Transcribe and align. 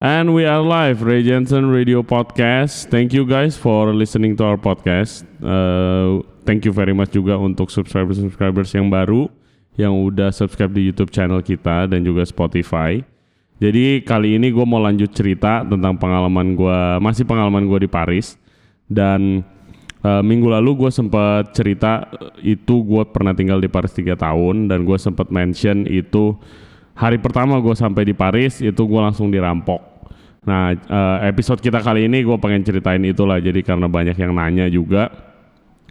And 0.00 0.32
we 0.32 0.48
are 0.48 0.64
live, 0.64 1.04
Ray 1.04 1.20
Jensen 1.20 1.68
Radio 1.68 2.00
Podcast. 2.00 2.88
Thank 2.88 3.12
you 3.12 3.28
guys 3.28 3.60
for 3.60 3.92
listening 3.92 4.32
to 4.40 4.48
our 4.48 4.56
podcast. 4.56 5.28
Uh, 5.44 6.24
thank 6.48 6.64
you 6.64 6.72
very 6.72 6.96
much 6.96 7.12
juga 7.12 7.36
untuk 7.36 7.68
subscribers-subscribers 7.68 8.72
yang 8.72 8.88
baru 8.88 9.28
yang 9.76 9.92
udah 9.92 10.32
subscribe 10.32 10.72
di 10.72 10.88
YouTube 10.88 11.12
channel 11.12 11.44
kita 11.44 11.84
dan 11.84 12.00
juga 12.00 12.24
Spotify. 12.24 13.04
Jadi 13.60 14.00
kali 14.00 14.40
ini 14.40 14.48
gue 14.48 14.64
mau 14.64 14.80
lanjut 14.80 15.12
cerita 15.12 15.68
tentang 15.68 16.00
pengalaman 16.00 16.56
gue, 16.56 16.80
masih 17.04 17.28
pengalaman 17.28 17.68
gue 17.68 17.84
di 17.84 17.90
Paris. 17.92 18.40
Dan 18.88 19.44
uh, 20.00 20.24
minggu 20.24 20.48
lalu 20.48 20.80
gue 20.80 20.90
sempat 20.96 21.52
cerita 21.52 22.08
itu 22.40 22.88
gue 22.88 23.04
pernah 23.04 23.36
tinggal 23.36 23.60
di 23.60 23.68
Paris 23.68 23.92
3 23.92 24.16
tahun 24.16 24.64
dan 24.64 24.80
gue 24.88 24.96
sempat 24.96 25.28
mention 25.28 25.84
itu 25.84 26.40
hari 26.96 27.20
pertama 27.20 27.60
gue 27.60 27.76
sampai 27.76 28.08
di 28.08 28.16
Paris 28.16 28.64
itu 28.64 28.80
gue 28.80 29.00
langsung 29.04 29.28
dirampok. 29.28 29.89
Nah, 30.40 30.72
uh, 30.72 31.18
episode 31.26 31.60
kita 31.60 31.84
kali 31.84 32.08
ini 32.08 32.24
gue 32.24 32.36
pengen 32.40 32.64
ceritain 32.64 33.02
itulah. 33.04 33.36
Jadi 33.40 33.60
karena 33.60 33.86
banyak 33.88 34.16
yang 34.16 34.32
nanya 34.32 34.66
juga. 34.72 35.12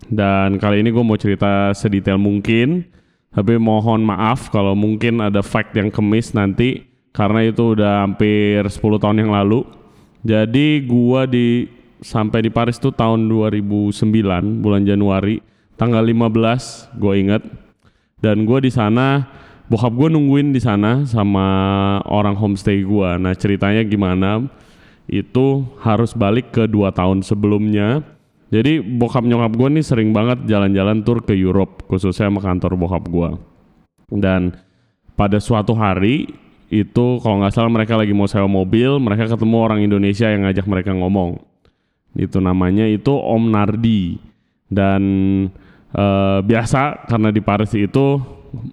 Dan 0.10 0.58
kali 0.58 0.82
ini 0.82 0.90
gue 0.90 1.04
mau 1.06 1.20
cerita 1.20 1.76
sedetail 1.78 2.18
mungkin. 2.18 2.86
Tapi 3.30 3.62
mohon 3.62 4.02
maaf 4.02 4.50
kalau 4.50 4.74
mungkin 4.74 5.22
ada 5.22 5.46
fact 5.46 5.78
yang 5.78 5.94
kemis 5.94 6.34
nanti. 6.34 6.90
Karena 7.14 7.46
itu 7.46 7.78
udah 7.78 8.06
hampir 8.06 8.66
10 8.66 9.02
tahun 9.02 9.22
yang 9.22 9.32
lalu. 9.34 9.66
Jadi 10.26 10.84
gue 10.84 11.22
di 11.30 11.48
sampai 12.00 12.48
di 12.48 12.52
Paris 12.52 12.80
tuh 12.80 12.96
tahun 12.96 13.28
2009 13.28 14.64
bulan 14.64 14.84
Januari 14.88 15.44
tanggal 15.76 16.04
15 16.04 16.96
gue 17.00 17.14
inget 17.16 17.44
dan 18.20 18.44
gue 18.44 18.60
di 18.64 18.72
sana 18.72 19.28
bokap 19.70 19.94
gue 19.94 20.10
nungguin 20.10 20.50
di 20.52 20.60
sana 20.60 21.06
sama 21.06 21.46
orang 22.10 22.34
homestay 22.34 22.82
gue. 22.82 23.10
Nah 23.22 23.38
ceritanya 23.38 23.86
gimana? 23.86 24.50
Itu 25.06 25.66
harus 25.82 26.18
balik 26.18 26.54
ke 26.54 26.66
dua 26.66 26.90
tahun 26.90 27.22
sebelumnya. 27.22 28.02
Jadi 28.50 28.82
bokap 28.82 29.22
nyokap 29.30 29.54
gue 29.54 29.70
nih 29.78 29.86
sering 29.86 30.10
banget 30.10 30.50
jalan-jalan 30.50 31.06
tur 31.06 31.22
ke 31.22 31.38
Europe, 31.38 31.86
khususnya 31.86 32.34
sama 32.34 32.42
kantor 32.42 32.74
bokap 32.82 33.06
gue. 33.06 33.30
Dan 34.10 34.58
pada 35.14 35.38
suatu 35.38 35.78
hari 35.78 36.34
itu 36.70 37.06
kalau 37.22 37.42
nggak 37.42 37.54
salah 37.54 37.70
mereka 37.70 37.94
lagi 37.94 38.14
mau 38.14 38.26
sewa 38.26 38.50
mobil, 38.50 38.98
mereka 38.98 39.30
ketemu 39.30 39.58
orang 39.62 39.80
Indonesia 39.86 40.30
yang 40.34 40.50
ngajak 40.50 40.66
mereka 40.66 40.98
ngomong. 40.98 41.38
Itu 42.18 42.42
namanya 42.42 42.90
itu 42.90 43.14
Om 43.14 43.54
Nardi. 43.54 44.18
Dan 44.70 45.02
uh, 45.94 46.42
biasa 46.46 47.06
karena 47.10 47.30
di 47.30 47.42
Paris 47.42 47.74
itu 47.74 48.22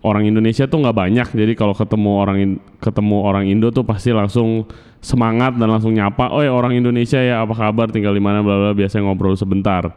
orang 0.02 0.28
Indonesia 0.28 0.64
tuh 0.64 0.82
nggak 0.82 0.96
banyak. 0.96 1.28
Jadi 1.32 1.52
kalau 1.54 1.72
ketemu 1.76 2.10
orang 2.16 2.38
ketemu 2.80 3.16
orang 3.22 3.44
Indo 3.48 3.68
tuh 3.72 3.84
pasti 3.84 4.10
langsung 4.12 4.66
semangat 5.00 5.54
dan 5.54 5.70
langsung 5.70 5.94
nyapa 5.94 6.32
oh 6.32 6.42
ya 6.42 6.50
orang 6.50 6.74
Indonesia 6.74 7.20
ya 7.20 7.44
apa 7.44 7.54
kabar? 7.54 7.92
Tinggal 7.92 8.16
di 8.16 8.22
mana? 8.22 8.40
Bla 8.40 8.56
bla 8.56 8.72
biasanya 8.72 9.08
ngobrol 9.08 9.36
sebentar. 9.36 9.88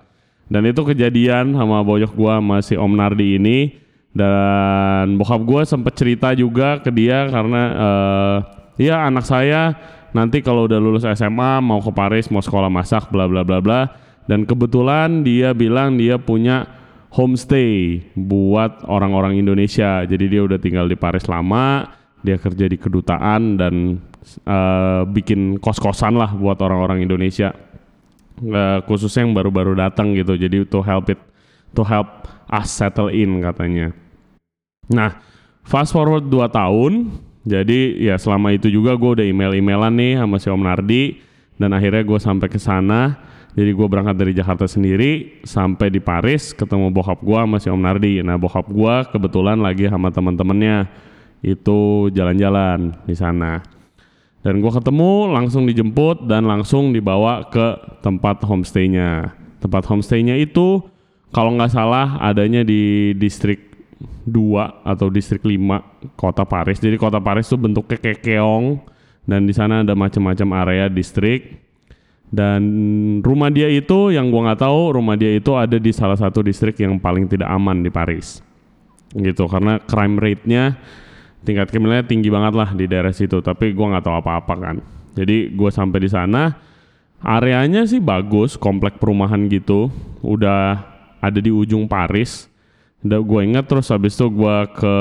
Dan 0.50 0.66
itu 0.66 0.82
kejadian 0.82 1.54
sama 1.54 1.86
boyok 1.86 2.12
gua 2.18 2.42
masih 2.42 2.82
Om 2.82 2.94
Nardi 2.98 3.38
ini. 3.38 3.60
Dan 4.10 5.22
bokap 5.22 5.42
gua 5.46 5.62
sempet 5.70 5.94
cerita 5.94 6.34
juga 6.34 6.82
ke 6.82 6.90
dia 6.90 7.30
karena 7.30 7.62
uh, 7.78 8.38
ya 8.82 9.06
anak 9.06 9.28
saya 9.28 9.78
nanti 10.16 10.42
kalau 10.42 10.66
udah 10.66 10.82
lulus 10.82 11.06
SMA 11.06 11.62
mau 11.62 11.78
ke 11.78 11.94
Paris 11.94 12.26
mau 12.34 12.42
sekolah 12.42 12.74
masak 12.74 13.14
bla 13.14 13.30
bla 13.30 13.46
bla 13.46 13.62
bla 13.62 13.86
dan 14.26 14.46
kebetulan 14.50 15.22
dia 15.22 15.54
bilang 15.54 15.94
dia 15.98 16.18
punya 16.18 16.79
homestay 17.10 18.02
buat 18.14 18.86
orang-orang 18.86 19.42
Indonesia. 19.42 20.06
Jadi 20.06 20.26
dia 20.30 20.42
udah 20.46 20.62
tinggal 20.62 20.86
di 20.86 20.98
Paris 20.98 21.26
lama, 21.26 21.90
dia 22.22 22.38
kerja 22.38 22.70
di 22.70 22.78
kedutaan 22.78 23.58
dan 23.58 23.98
uh, 24.46 25.04
bikin 25.10 25.58
kos-kosan 25.58 26.18
lah 26.18 26.30
buat 26.34 26.62
orang-orang 26.62 27.06
Indonesia. 27.06 27.54
Uh, 28.40 28.80
khususnya 28.88 29.28
yang 29.28 29.36
baru-baru 29.36 29.76
datang 29.76 30.16
gitu. 30.16 30.38
Jadi 30.40 30.64
to 30.70 30.80
help 30.80 31.12
it 31.12 31.20
to 31.76 31.84
help 31.84 32.30
us 32.50 32.72
settle 32.72 33.12
in 33.12 33.44
katanya. 33.44 33.92
Nah, 34.89 35.22
fast 35.62 35.94
forward 35.94 36.26
2 36.32 36.50
tahun, 36.50 37.14
jadi 37.45 38.10
ya 38.10 38.16
selama 38.17 38.58
itu 38.58 38.73
juga 38.73 38.98
gue 38.98 39.22
udah 39.22 39.26
email-emailan 39.28 39.94
nih 39.94 40.14
sama 40.17 40.36
si 40.42 40.48
Om 40.50 40.64
Nardi 40.66 41.04
dan 41.62 41.76
akhirnya 41.76 42.02
gue 42.02 42.20
sampai 42.20 42.48
ke 42.50 42.58
sana 42.58 43.20
jadi 43.58 43.73
gue 43.73 43.87
berangkat 43.89 44.15
dari 44.17 44.33
Jakarta 44.37 44.70
sendiri 44.70 45.42
sampai 45.42 45.89
di 45.89 45.98
Paris 45.98 46.54
ketemu 46.54 46.93
bokap 46.93 47.17
gue 47.26 47.39
sama 47.39 47.58
si 47.58 47.67
Om 47.73 47.82
Nardi. 47.82 48.21
Nah 48.21 48.37
bokap 48.37 48.70
gue 48.70 48.95
kebetulan 49.10 49.58
lagi 49.58 49.89
sama 49.89 50.14
teman-temannya 50.14 50.86
itu 51.42 52.11
jalan-jalan 52.14 52.93
di 53.09 53.15
sana. 53.17 53.65
Dan 54.39 54.61
gue 54.64 54.71
ketemu 54.71 55.33
langsung 55.33 55.65
dijemput 55.65 56.30
dan 56.30 56.45
langsung 56.45 56.93
dibawa 56.93 57.49
ke 57.49 57.99
tempat 58.05 58.45
homestaynya. 58.45 59.33
Tempat 59.59 59.83
homestaynya 59.89 60.38
itu 60.39 60.80
kalau 61.33 61.58
nggak 61.58 61.73
salah 61.73 62.21
adanya 62.21 62.61
di 62.64 63.11
distrik 63.17 63.65
2 64.30 64.88
atau 64.88 65.11
distrik 65.11 65.43
5 65.43 66.15
kota 66.15 66.45
Paris. 66.45 66.80
Jadi 66.80 66.95
kota 66.95 67.20
Paris 67.20 67.49
itu 67.49 67.58
bentuknya 67.59 67.98
kayak 67.99 68.23
keong 68.23 68.80
dan 69.26 69.43
di 69.43 69.52
sana 69.52 69.83
ada 69.83 69.98
macam-macam 69.98 70.48
area 70.64 70.86
distrik 70.88 71.69
dan 72.30 72.62
rumah 73.26 73.50
dia 73.50 73.66
itu 73.66 74.14
yang 74.14 74.30
gua 74.30 74.54
nggak 74.54 74.62
tahu 74.62 74.94
rumah 74.94 75.17
dia 75.17 75.34
itu 75.34 75.58
ada 75.58 75.82
di 75.82 75.90
salah 75.90 76.14
satu 76.14 76.45
distrik 76.45 76.78
yang 76.78 77.02
paling 77.02 77.26
tidak 77.26 77.50
aman 77.50 77.82
di 77.82 77.90
Paris. 77.90 78.45
Gitu 79.10 79.50
karena 79.50 79.82
crime 79.82 80.22
rate-nya 80.22 80.78
tingkat 81.42 81.73
kriminalnya 81.73 82.06
tinggi 82.06 82.30
banget 82.30 82.54
lah 82.54 82.70
di 82.78 82.86
daerah 82.86 83.10
situ. 83.10 83.42
Tapi 83.42 83.73
gua 83.73 83.98
nggak 83.98 84.06
tahu 84.06 84.16
apa-apa 84.22 84.54
kan. 84.62 84.76
Jadi 85.18 85.58
gua 85.58 85.73
sampai 85.73 86.06
di 86.06 86.10
sana 86.14 86.54
areanya 87.26 87.89
sih 87.89 87.98
bagus 87.98 88.62
komplek 88.62 89.02
perumahan 89.02 89.50
gitu. 89.50 89.89
Udah 90.22 90.86
ada 91.18 91.39
di 91.42 91.50
ujung 91.50 91.89
Paris. 91.89 92.45
Udah 93.00 93.23
gue 93.23 93.42
ingat 93.48 93.64
terus 93.64 93.88
habis 93.95 94.12
itu 94.12 94.28
gue 94.28 94.58
ke 94.76 94.95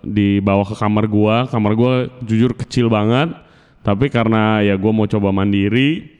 dibawa 0.00 0.64
ke 0.64 0.72
kamar 0.80 1.04
gue 1.04 1.36
kamar 1.52 1.72
gue 1.76 1.92
jujur 2.24 2.56
kecil 2.56 2.88
banget. 2.88 3.36
Tapi 3.84 4.08
karena 4.08 4.64
ya 4.64 4.80
gue 4.80 4.92
mau 4.92 5.04
coba 5.04 5.28
mandiri 5.28 6.17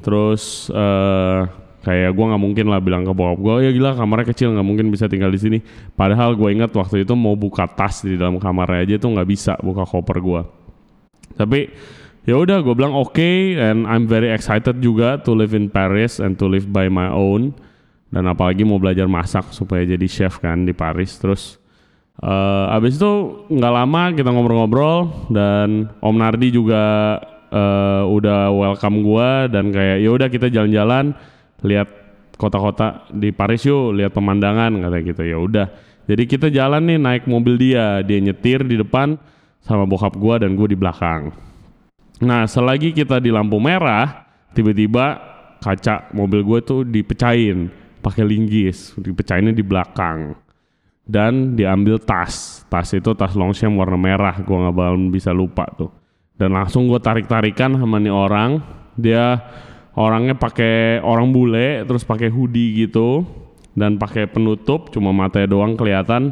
terus 0.00 0.70
uh, 0.70 1.48
kayak 1.82 2.10
gue 2.14 2.24
nggak 2.24 2.42
mungkin 2.42 2.66
lah 2.68 2.82
bilang 2.82 3.02
ke 3.06 3.12
bokap 3.14 3.38
gue 3.38 3.54
ya 3.66 3.70
gila 3.72 3.96
kamarnya 3.96 4.26
kecil 4.34 4.52
nggak 4.52 4.66
mungkin 4.66 4.86
bisa 4.90 5.10
tinggal 5.10 5.32
di 5.32 5.40
sini. 5.40 5.58
Padahal 5.94 6.34
gue 6.38 6.48
ingat 6.50 6.74
waktu 6.74 7.06
itu 7.06 7.14
mau 7.18 7.38
buka 7.38 7.66
tas 7.66 8.02
di 8.06 8.14
dalam 8.18 8.36
kamarnya 8.36 8.84
aja 8.84 8.94
tuh 9.00 9.14
nggak 9.14 9.28
bisa 9.28 9.54
buka 9.62 9.82
koper 9.88 10.18
gue 10.20 10.42
tapi 11.38 11.70
ya 12.26 12.34
udah 12.34 12.58
gue 12.60 12.74
bilang 12.74 12.98
oke 12.98 13.14
okay, 13.14 13.54
and 13.54 13.86
I'm 13.86 14.10
very 14.10 14.34
excited 14.34 14.82
juga 14.82 15.22
to 15.22 15.30
live 15.38 15.54
in 15.54 15.70
Paris 15.70 16.18
and 16.18 16.34
to 16.42 16.50
live 16.50 16.66
by 16.66 16.90
my 16.90 17.08
own. 17.14 17.54
Dan 18.08 18.24
apalagi 18.24 18.64
mau 18.64 18.80
belajar 18.80 19.04
masak 19.04 19.52
supaya 19.52 19.84
jadi 19.84 20.08
chef 20.08 20.40
kan 20.40 20.64
di 20.64 20.72
Paris. 20.72 21.20
Terus 21.20 21.60
uh, 22.24 22.74
abis 22.74 22.96
itu 22.98 23.44
nggak 23.52 23.72
lama 23.72 24.02
kita 24.16 24.32
ngobrol-ngobrol 24.32 25.28
dan 25.30 25.92
Om 26.00 26.16
Nardi 26.16 26.48
juga 26.50 26.82
uh, 27.52 28.04
udah 28.08 28.52
welcome 28.52 29.04
gua 29.04 29.48
dan 29.48 29.72
kayak 29.72 30.04
ya 30.04 30.10
udah 30.12 30.28
kita 30.28 30.48
jalan-jalan 30.52 31.12
lihat 31.64 31.88
kota-kota 32.38 33.08
di 33.10 33.34
Paris 33.34 33.66
yuk 33.66 33.98
lihat 33.98 34.14
pemandangan 34.14 34.70
kata 34.78 34.96
gitu. 35.02 35.22
Ya 35.26 35.38
udah. 35.40 35.66
Jadi 36.08 36.24
kita 36.24 36.48
jalan 36.48 36.88
nih 36.88 36.98
naik 37.00 37.24
mobil 37.28 37.60
dia. 37.60 38.00
Dia 38.00 38.22
nyetir 38.22 38.64
di 38.64 38.80
depan 38.80 39.18
sama 39.60 39.84
bokap 39.84 40.16
gua 40.16 40.40
dan 40.40 40.56
gua 40.56 40.68
di 40.70 40.78
belakang. 40.78 41.34
Nah 42.24 42.46
selagi 42.48 42.94
kita 42.94 43.20
di 43.22 43.30
lampu 43.30 43.60
merah 43.62 44.26
tiba-tiba 44.56 45.20
kaca 45.58 46.10
mobil 46.14 46.42
gue 46.42 46.58
tuh 46.62 46.80
dipecahin 46.86 47.70
pakai 47.98 48.22
linggis 48.22 48.94
dipecahinnya 48.94 49.54
di 49.54 49.62
belakang 49.62 50.34
dan 51.06 51.54
diambil 51.54 51.98
tas. 52.02 52.62
Tas 52.66 52.90
itu 52.94 53.14
tas 53.14 53.38
longshem 53.38 53.70
warna 53.74 53.98
merah 53.98 54.34
gua 54.42 54.66
nggak 54.66 54.74
bakal 54.74 54.94
bisa 55.10 55.30
lupa 55.30 55.66
tuh 55.78 56.07
dan 56.38 56.54
langsung 56.54 56.86
gue 56.86 57.02
tarik 57.02 57.26
tarikan 57.26 57.74
sama 57.74 57.98
nih 57.98 58.14
orang. 58.14 58.62
Dia 58.94 59.42
orangnya 59.98 60.38
pakai 60.38 61.02
orang 61.02 61.34
bule 61.34 61.82
terus 61.82 62.06
pakai 62.06 62.30
hoodie 62.30 62.86
gitu. 62.86 63.26
Dan 63.74 63.98
pakai 63.98 64.30
penutup 64.30 64.94
cuma 64.94 65.10
matanya 65.10 65.50
doang 65.50 65.74
kelihatan. 65.74 66.30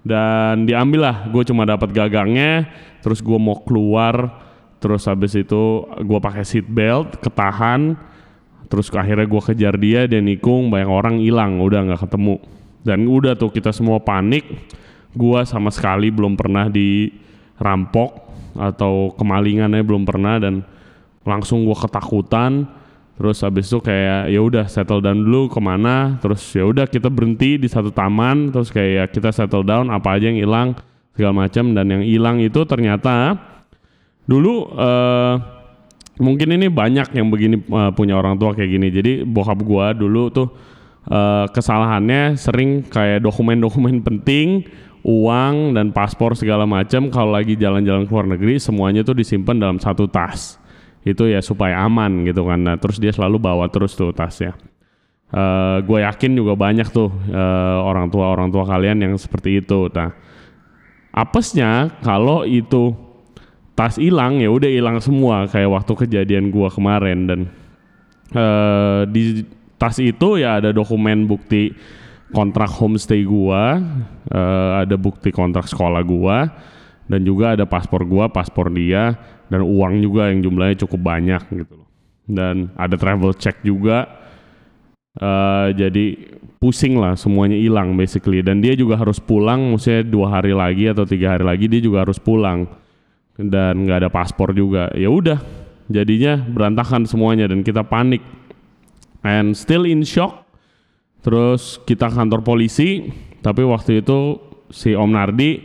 Dan 0.00 0.64
diambil 0.64 1.12
lah 1.12 1.16
gue 1.28 1.44
cuma 1.44 1.68
dapat 1.68 1.92
gagangnya. 1.92 2.72
Terus 3.04 3.20
gue 3.20 3.36
mau 3.36 3.60
keluar. 3.60 4.32
Terus 4.80 5.04
habis 5.04 5.36
itu 5.36 5.84
gue 5.92 6.18
pakai 6.24 6.44
seat 6.48 6.64
belt 6.64 7.20
ketahan. 7.20 8.00
Terus 8.72 8.88
akhirnya 8.96 9.28
gue 9.28 9.42
kejar 9.44 9.76
dia 9.76 10.08
dia 10.08 10.24
nikung 10.24 10.72
banyak 10.72 10.88
orang 10.88 11.20
hilang 11.20 11.60
udah 11.60 11.84
nggak 11.84 12.00
ketemu. 12.08 12.40
Dan 12.80 13.04
udah 13.04 13.36
tuh 13.36 13.52
kita 13.52 13.76
semua 13.76 14.00
panik. 14.00 14.48
Gue 15.12 15.44
sama 15.44 15.68
sekali 15.68 16.08
belum 16.08 16.32
pernah 16.32 16.72
dirampok 16.72 18.23
atau 18.56 19.14
kemalingannya 19.14 19.82
belum 19.82 20.06
pernah 20.06 20.38
dan 20.38 20.66
langsung 21.26 21.66
gue 21.66 21.76
ketakutan. 21.76 22.66
Terus 23.14 23.46
habis 23.46 23.70
itu 23.70 23.78
kayak 23.78 24.26
ya 24.26 24.40
udah 24.42 24.66
settle 24.66 24.98
down 24.98 25.22
dulu 25.22 25.46
ke 25.46 25.62
mana? 25.62 26.18
Terus 26.18 26.42
ya 26.50 26.66
udah 26.66 26.90
kita 26.90 27.06
berhenti 27.06 27.54
di 27.62 27.70
satu 27.70 27.94
taman 27.94 28.50
terus 28.50 28.74
kayak 28.74 28.90
ya 28.90 29.04
kita 29.06 29.30
settle 29.30 29.62
down 29.62 29.86
apa 29.90 30.18
aja 30.18 30.26
yang 30.30 30.42
hilang 30.42 30.68
segala 31.14 31.46
macam 31.46 31.70
dan 31.78 31.86
yang 31.86 32.02
hilang 32.02 32.42
itu 32.42 32.66
ternyata 32.66 33.38
dulu 34.26 34.66
uh, 34.74 35.38
mungkin 36.18 36.58
ini 36.58 36.66
banyak 36.66 37.14
yang 37.14 37.30
begini 37.30 37.62
uh, 37.70 37.94
punya 37.94 38.18
orang 38.18 38.34
tua 38.34 38.50
kayak 38.50 38.70
gini. 38.70 38.88
Jadi 38.90 39.12
bokap 39.22 39.62
gua 39.62 39.94
dulu 39.94 40.30
tuh 40.34 40.48
uh, 41.10 41.46
kesalahannya 41.50 42.38
sering 42.38 42.86
kayak 42.86 43.24
dokumen-dokumen 43.24 44.02
penting, 44.02 44.66
uang 45.04 45.76
dan 45.76 45.92
paspor 45.92 46.32
segala 46.32 46.64
macam 46.64 47.12
kalau 47.12 47.36
lagi 47.36 47.54
jalan-jalan 47.60 48.08
ke 48.08 48.12
luar 48.12 48.24
negeri 48.24 48.56
semuanya 48.56 49.04
tuh 49.04 49.14
disimpan 49.14 49.60
dalam 49.60 49.76
satu 49.76 50.08
tas. 50.08 50.56
Itu 51.04 51.28
ya 51.28 51.44
supaya 51.44 51.84
aman 51.84 52.24
gitu 52.24 52.48
kan. 52.48 52.64
Nah, 52.64 52.76
terus 52.80 52.96
dia 52.96 53.12
selalu 53.12 53.36
bawa 53.36 53.68
terus 53.68 53.92
tuh 53.92 54.16
tasnya. 54.16 54.56
Uh, 55.28 55.84
gue 55.84 56.00
yakin 56.00 56.32
juga 56.32 56.56
banyak 56.56 56.88
tuh 56.88 57.12
uh, 57.12 57.84
orang 57.84 58.08
tua 58.08 58.32
orang 58.32 58.48
tua 58.48 58.64
kalian 58.64 59.04
yang 59.04 59.12
seperti 59.20 59.60
itu. 59.60 59.92
Nah, 59.92 60.16
apesnya 61.12 61.92
kalau 62.00 62.48
itu 62.48 62.96
tas 63.74 63.98
hilang 63.98 64.38
ya 64.38 64.48
udah 64.50 64.70
hilang 64.70 64.98
semua 65.02 65.50
kayak 65.50 65.70
waktu 65.70 65.92
kejadian 66.06 66.54
gua 66.54 66.70
kemarin 66.70 67.26
dan 67.26 67.40
uh, 68.34 69.02
di 69.10 69.42
tas 69.74 69.98
itu 69.98 70.38
ya 70.38 70.62
ada 70.62 70.70
dokumen 70.70 71.26
bukti 71.26 71.74
kontrak 72.34 72.68
homestay 72.68 73.22
gua, 73.22 73.78
uh, 74.34 74.70
ada 74.82 74.98
bukti 74.98 75.30
kontrak 75.30 75.70
sekolah 75.70 76.02
gua 76.02 76.50
dan 77.06 77.22
juga 77.22 77.54
ada 77.54 77.64
paspor 77.64 78.02
gua, 78.02 78.26
paspor 78.26 78.74
dia 78.74 79.14
dan 79.46 79.62
uang 79.62 80.02
juga 80.02 80.34
yang 80.34 80.42
jumlahnya 80.42 80.82
cukup 80.82 81.00
banyak 81.00 81.42
gitu 81.54 81.78
loh. 81.78 81.88
Dan 82.26 82.74
ada 82.74 82.98
travel 82.98 83.32
check 83.38 83.62
juga. 83.62 84.26
Uh, 85.14 85.70
jadi 85.78 86.34
pusing 86.58 86.98
lah 86.98 87.14
semuanya 87.14 87.54
hilang 87.54 87.94
basically 87.94 88.42
dan 88.42 88.58
dia 88.58 88.74
juga 88.74 88.98
harus 88.98 89.22
pulang 89.22 89.62
maksudnya 89.70 90.02
dua 90.02 90.26
hari 90.26 90.50
lagi 90.50 90.90
atau 90.90 91.06
tiga 91.06 91.38
hari 91.38 91.46
lagi 91.46 91.70
dia 91.70 91.78
juga 91.78 92.02
harus 92.02 92.18
pulang 92.18 92.66
dan 93.38 93.84
nggak 93.84 94.00
ada 94.00 94.10
paspor 94.10 94.56
juga 94.56 94.88
ya 94.96 95.06
udah 95.06 95.38
jadinya 95.92 96.40
berantakan 96.40 97.04
semuanya 97.04 97.50
dan 97.50 97.60
kita 97.60 97.84
panik 97.84 98.24
and 99.26 99.52
still 99.52 99.84
in 99.84 100.00
shock 100.06 100.43
terus 101.24 101.80
kita 101.88 102.12
kantor 102.12 102.44
polisi 102.44 103.08
tapi 103.40 103.64
waktu 103.64 104.04
itu 104.04 104.38
si 104.68 104.92
Om 104.92 105.10
Nardi 105.12 105.64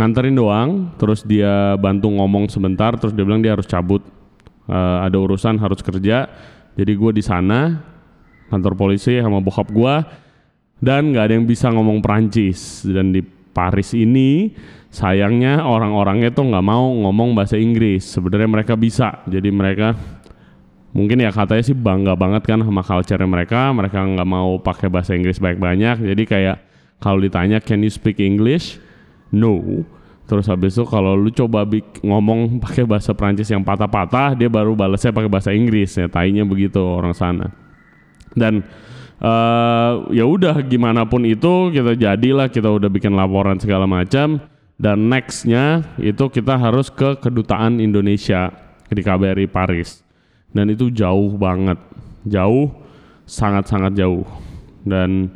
nganterin 0.00 0.32
doang 0.32 0.70
terus 0.96 1.20
dia 1.28 1.76
bantu 1.76 2.08
ngomong 2.08 2.48
sebentar 2.48 2.96
terus 2.96 3.12
dia 3.12 3.24
bilang 3.24 3.44
dia 3.44 3.52
harus 3.52 3.68
cabut. 3.68 4.00
Uh, 4.70 5.02
ada 5.02 5.18
urusan 5.18 5.58
harus 5.58 5.82
kerja. 5.82 6.30
Jadi 6.78 6.92
gue 6.94 7.10
di 7.10 7.20
sana 7.20 7.82
kantor 8.48 8.78
polisi 8.78 9.18
sama 9.18 9.42
bokap 9.42 9.68
gue 9.68 9.94
dan 10.78 11.10
nggak 11.10 11.24
ada 11.26 11.34
yang 11.36 11.44
bisa 11.44 11.68
ngomong 11.68 12.00
Perancis. 12.00 12.86
Dan 12.86 13.12
di 13.12 13.20
Paris 13.50 13.92
ini 13.92 14.54
sayangnya 14.88 15.66
orang-orangnya 15.66 16.30
tuh 16.30 16.48
nggak 16.48 16.64
mau 16.64 16.86
ngomong 16.86 17.34
bahasa 17.34 17.58
Inggris. 17.58 18.06
Sebenarnya 18.06 18.48
mereka 18.48 18.78
bisa 18.78 19.20
jadi 19.26 19.50
mereka 19.50 19.98
mungkin 20.90 21.22
ya 21.22 21.30
katanya 21.30 21.62
sih 21.62 21.76
bangga 21.76 22.18
banget 22.18 22.42
kan 22.46 22.58
sama 22.62 22.82
culture 22.82 23.22
mereka. 23.26 23.70
Mereka 23.70 23.98
nggak 23.98 24.28
mau 24.28 24.58
pakai 24.58 24.90
bahasa 24.90 25.14
Inggris 25.14 25.38
banyak-banyak. 25.38 26.02
Jadi 26.02 26.22
kayak 26.26 26.56
kalau 26.98 27.22
ditanya 27.22 27.62
can 27.62 27.80
you 27.82 27.92
speak 27.92 28.18
English? 28.18 28.82
No. 29.30 29.86
Terus 30.26 30.46
habis 30.46 30.78
itu 30.78 30.86
kalau 30.86 31.18
lu 31.18 31.30
coba 31.34 31.66
ngomong 32.06 32.62
pakai 32.62 32.86
bahasa 32.86 33.10
Prancis 33.10 33.50
yang 33.50 33.66
patah-patah 33.66 34.38
dia 34.38 34.46
baru 34.46 34.78
balasnya 34.78 35.10
pakai 35.10 35.30
bahasa 35.30 35.50
Inggris 35.50 35.98
ya. 35.98 36.06
Tainya 36.06 36.46
begitu 36.46 36.78
orang 36.78 37.14
sana. 37.14 37.50
Dan 38.30 38.62
uh, 39.18 40.06
ya 40.14 40.22
udah 40.22 40.62
gimana 40.62 41.02
pun 41.02 41.26
itu 41.26 41.74
kita 41.74 41.98
jadilah 41.98 42.46
kita 42.46 42.70
udah 42.70 42.86
bikin 42.86 43.14
laporan 43.14 43.58
segala 43.58 43.90
macam. 43.90 44.38
Dan 44.80 45.12
nextnya 45.12 45.84
itu 46.00 46.32
kita 46.32 46.56
harus 46.56 46.88
ke 46.88 47.20
kedutaan 47.20 47.84
Indonesia 47.84 48.48
di 48.88 49.04
KBRI 49.04 49.44
Paris 49.52 50.09
dan 50.50 50.66
itu 50.70 50.90
jauh 50.90 51.34
banget. 51.38 51.78
Jauh 52.26 52.70
sangat-sangat 53.24 53.94
jauh. 53.94 54.26
Dan 54.82 55.30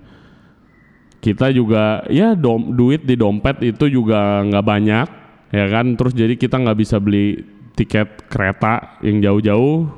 kita 1.22 1.48
juga 1.54 2.04
ya 2.12 2.36
dom, 2.36 2.74
duit 2.76 3.06
di 3.06 3.16
dompet 3.16 3.62
itu 3.64 3.88
juga 3.88 4.42
nggak 4.44 4.66
banyak 4.66 5.08
ya 5.54 5.66
kan? 5.70 5.94
Terus 5.94 6.12
jadi 6.12 6.34
kita 6.34 6.60
nggak 6.60 6.78
bisa 6.78 6.98
beli 6.98 7.40
tiket 7.78 8.26
kereta 8.26 8.98
yang 9.00 9.22
jauh-jauh. 9.22 9.88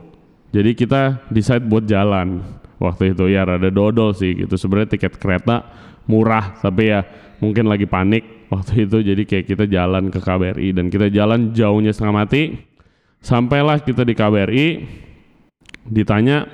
Jadi 0.53 0.71
kita 0.77 1.27
decide 1.33 1.65
buat 1.67 1.85
jalan. 1.89 2.45
Waktu 2.77 3.17
itu 3.17 3.33
ya 3.33 3.49
rada 3.49 3.73
dodol 3.73 4.13
sih 4.13 4.37
gitu. 4.37 4.53
Sebenarnya 4.61 5.01
tiket 5.01 5.17
kereta 5.17 5.65
murah 6.07 6.61
tapi 6.61 6.93
ya 6.93 7.03
mungkin 7.41 7.67
lagi 7.67 7.89
panik 7.89 8.47
waktu 8.53 8.73
itu. 8.87 9.01
Jadi 9.01 9.23
kayak 9.25 9.47
kita 9.49 9.65
jalan 9.65 10.13
ke 10.13 10.21
KBRI 10.21 10.77
dan 10.77 10.93
kita 10.93 11.09
jalan 11.09 11.57
jauhnya 11.57 11.91
setengah 11.97 12.15
mati. 12.25 12.43
Sampailah 13.25 13.81
kita 13.81 14.05
di 14.05 14.13
KBRI 14.13 14.67
ditanya 15.89 16.47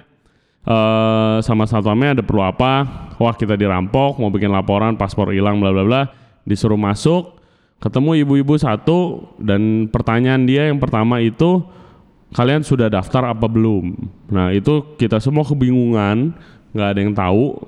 uh, 0.66 1.38
sama 1.42 1.66
satpamnya 1.66 2.18
ada 2.18 2.22
perlu 2.24 2.42
apa? 2.44 2.86
Wah 3.18 3.34
kita 3.34 3.54
dirampok 3.54 4.18
mau 4.18 4.30
bikin 4.30 4.50
laporan 4.50 4.98
paspor 4.98 5.30
hilang 5.34 5.58
bla 5.58 5.70
bla 5.70 5.84
bla. 5.84 6.02
Disuruh 6.42 6.78
masuk 6.78 7.38
ketemu 7.82 8.22
ibu-ibu 8.26 8.54
satu 8.58 9.30
dan 9.42 9.90
pertanyaan 9.90 10.46
dia 10.46 10.70
yang 10.70 10.78
pertama 10.78 11.18
itu 11.18 11.62
kalian 12.32 12.62
sudah 12.62 12.88
daftar 12.88 13.34
apa 13.34 13.46
belum? 13.46 13.94
Nah 14.30 14.50
itu 14.54 14.96
kita 14.96 15.18
semua 15.18 15.44
kebingungan 15.44 16.34
nggak 16.72 16.88
ada 16.88 17.00
yang 17.00 17.12
tahu 17.12 17.58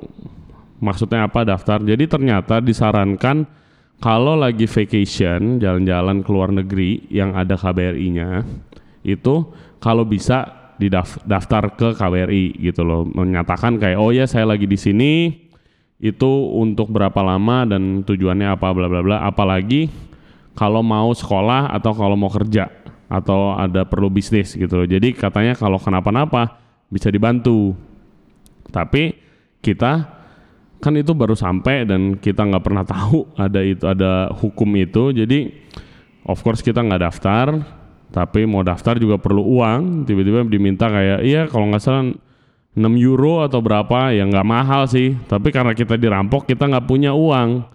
maksudnya 0.80 1.28
apa 1.28 1.44
daftar. 1.44 1.82
Jadi 1.82 2.04
ternyata 2.08 2.58
disarankan 2.58 3.46
kalau 4.02 4.34
lagi 4.34 4.66
vacation 4.66 5.62
jalan-jalan 5.62 6.20
ke 6.20 6.30
luar 6.32 6.50
negeri 6.50 7.06
yang 7.08 7.32
ada 7.36 7.54
KBRI-nya 7.54 8.42
itu 9.04 9.34
kalau 9.78 10.02
bisa 10.02 10.63
didaftar 10.78 11.74
ke 11.74 11.94
KBRI 11.94 12.58
gitu 12.60 12.82
loh. 12.82 13.06
Menyatakan 13.06 13.78
kayak 13.78 13.98
oh 13.98 14.10
ya 14.10 14.24
saya 14.26 14.48
lagi 14.48 14.66
di 14.68 14.78
sini. 14.78 15.12
Itu 16.02 16.52
untuk 16.52 16.92
berapa 16.92 17.16
lama 17.24 17.64
dan 17.64 18.04
tujuannya 18.04 18.52
apa 18.52 18.68
bla 18.74 18.90
bla 18.90 19.00
bla. 19.00 19.18
Apalagi 19.24 19.88
kalau 20.54 20.82
mau 20.84 21.10
sekolah 21.14 21.70
atau 21.72 21.92
kalau 21.96 22.18
mau 22.18 22.28
kerja 22.28 22.68
atau 23.08 23.54
ada 23.54 23.86
perlu 23.86 24.10
bisnis 24.10 24.54
gitu 24.58 24.74
loh. 24.82 24.88
Jadi 24.88 25.14
katanya 25.14 25.54
kalau 25.54 25.78
kenapa-napa 25.78 26.58
bisa 26.90 27.08
dibantu. 27.08 27.74
Tapi 28.68 29.14
kita 29.62 30.10
kan 30.82 30.92
itu 31.00 31.16
baru 31.16 31.32
sampai 31.32 31.88
dan 31.88 32.20
kita 32.20 32.44
nggak 32.44 32.64
pernah 32.64 32.84
tahu 32.84 33.24
ada 33.40 33.60
itu 33.64 33.84
ada 33.86 34.28
hukum 34.34 34.68
itu. 34.76 35.14
Jadi 35.14 35.52
of 36.28 36.42
course 36.44 36.60
kita 36.60 36.84
nggak 36.84 37.02
daftar 37.06 37.46
tapi 38.14 38.46
mau 38.46 38.62
daftar 38.62 38.94
juga 38.94 39.18
perlu 39.18 39.42
uang. 39.58 40.06
Tiba-tiba 40.06 40.46
diminta 40.46 40.86
kayak 40.86 41.26
iya 41.26 41.50
kalau 41.50 41.66
nggak 41.66 41.82
salah 41.82 42.14
6 42.78 42.78
euro 43.02 43.42
atau 43.42 43.58
berapa. 43.58 44.14
Ya 44.14 44.22
nggak 44.22 44.46
mahal 44.46 44.86
sih. 44.86 45.18
Tapi 45.26 45.50
karena 45.50 45.74
kita 45.74 45.98
dirampok 45.98 46.46
kita 46.46 46.70
nggak 46.70 46.86
punya 46.86 47.10
uang. 47.10 47.66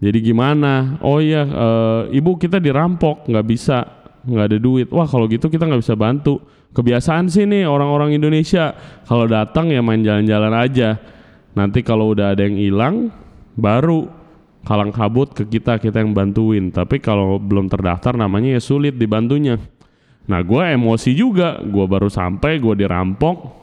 Jadi 0.00 0.18
gimana? 0.24 0.96
Oh 1.04 1.20
iya 1.20 1.44
e, 1.44 1.68
ibu 2.16 2.40
kita 2.40 2.56
dirampok 2.56 3.28
nggak 3.28 3.44
bisa 3.44 3.84
nggak 4.24 4.46
ada 4.48 4.56
duit. 4.56 4.88
Wah 4.88 5.04
kalau 5.04 5.28
gitu 5.28 5.52
kita 5.52 5.68
nggak 5.68 5.84
bisa 5.84 5.92
bantu. 5.92 6.40
Kebiasaan 6.72 7.28
sih 7.28 7.44
nih 7.44 7.68
orang-orang 7.68 8.16
Indonesia. 8.16 8.72
Kalau 9.04 9.28
datang 9.28 9.68
ya 9.68 9.84
main 9.84 10.00
jalan-jalan 10.00 10.56
aja. 10.56 10.96
Nanti 11.52 11.84
kalau 11.84 12.16
udah 12.16 12.32
ada 12.32 12.44
yang 12.44 12.56
hilang, 12.56 12.96
baru 13.56 14.08
kalang 14.66 14.90
kabut 14.90 15.30
ke 15.30 15.46
kita, 15.46 15.78
kita 15.78 16.02
yang 16.02 16.10
bantuin. 16.10 16.74
Tapi 16.74 16.98
kalau 16.98 17.38
belum 17.38 17.70
terdaftar 17.70 18.18
namanya 18.18 18.58
ya 18.58 18.60
sulit 18.60 18.98
dibantunya. 18.98 19.62
Nah 20.26 20.42
gue 20.42 20.62
emosi 20.74 21.14
juga, 21.14 21.62
gue 21.62 21.86
baru 21.86 22.10
sampai, 22.10 22.58
gue 22.58 22.74
dirampok. 22.74 23.54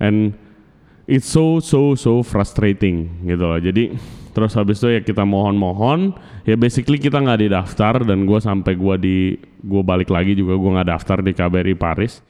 And 0.00 0.32
it's 1.04 1.28
so 1.28 1.60
so 1.60 1.92
so 1.92 2.24
frustrating 2.24 3.28
gitu 3.28 3.44
loh. 3.44 3.60
Jadi 3.60 3.92
terus 4.32 4.56
habis 4.56 4.80
itu 4.80 4.96
ya 4.96 5.00
kita 5.04 5.28
mohon-mohon, 5.28 6.16
ya 6.48 6.56
basically 6.56 6.96
kita 6.96 7.20
nggak 7.20 7.44
didaftar 7.44 8.00
dan 8.08 8.24
gue 8.24 8.40
sampai 8.40 8.72
gue 8.80 8.96
di 8.96 9.16
gue 9.60 9.82
balik 9.84 10.08
lagi 10.08 10.32
juga 10.32 10.56
gue 10.56 10.70
nggak 10.72 10.88
daftar 10.88 11.18
di 11.20 11.36
KBRI 11.36 11.76
Paris. 11.76 12.24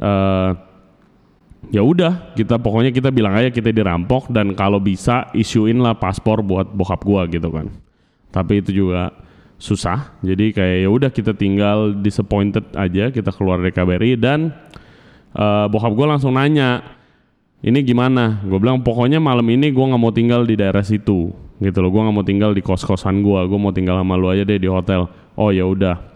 Uh, 0.00 0.69
ya 1.68 1.84
udah 1.84 2.32
kita 2.32 2.56
pokoknya 2.56 2.88
kita 2.88 3.12
bilang 3.12 3.36
aja 3.36 3.52
kita 3.52 3.68
dirampok 3.68 4.32
dan 4.32 4.56
kalau 4.56 4.80
bisa 4.80 5.28
isuin 5.36 5.76
lah 5.76 5.92
paspor 5.92 6.40
buat 6.40 6.72
bokap 6.72 7.04
gua 7.04 7.28
gitu 7.28 7.52
kan. 7.52 7.68
Tapi 8.32 8.64
itu 8.64 8.72
juga 8.72 9.12
susah. 9.60 10.16
Jadi 10.24 10.56
kayak 10.56 10.76
ya 10.80 10.88
udah 10.88 11.10
kita 11.12 11.36
tinggal 11.36 11.92
disappointed 12.00 12.64
aja 12.72 13.12
kita 13.12 13.28
keluar 13.36 13.60
dari 13.60 13.76
KBRI 13.76 14.16
dan 14.16 14.56
uh, 15.36 15.68
bokap 15.68 15.92
gua 15.92 16.16
langsung 16.16 16.32
nanya 16.32 16.80
ini 17.60 17.84
gimana? 17.84 18.40
Gue 18.40 18.56
bilang 18.56 18.80
pokoknya 18.80 19.20
malam 19.20 19.44
ini 19.52 19.68
gua 19.68 19.92
nggak 19.92 20.00
mau 20.00 20.14
tinggal 20.16 20.48
di 20.48 20.56
daerah 20.56 20.80
situ 20.80 21.28
gitu 21.60 21.78
loh. 21.84 21.90
Gue 21.92 22.00
nggak 22.00 22.16
mau 22.16 22.24
tinggal 22.24 22.50
di 22.56 22.64
kos 22.64 22.88
kosan 22.88 23.20
gua 23.20 23.44
gue 23.44 23.60
mau 23.60 23.68
tinggal 23.68 24.00
sama 24.00 24.16
lu 24.16 24.32
aja 24.32 24.48
deh 24.48 24.56
di 24.56 24.64
hotel. 24.64 25.12
Oh 25.36 25.52
ya 25.52 25.68
udah 25.68 26.09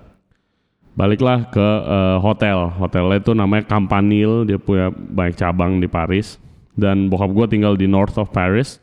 baliklah 0.94 1.50
ke 1.50 1.60
uh, 1.62 2.18
hotel. 2.22 2.70
Hotelnya 2.78 3.18
itu 3.20 3.34
namanya 3.34 3.66
Campanile. 3.66 4.46
Dia 4.46 4.58
punya 4.58 4.90
banyak 4.90 5.36
cabang 5.38 5.82
di 5.82 5.90
Paris. 5.90 6.38
Dan 6.74 7.06
bokap 7.06 7.30
gue 7.30 7.46
tinggal 7.58 7.74
di 7.78 7.86
north 7.86 8.18
of 8.18 8.30
Paris. 8.30 8.82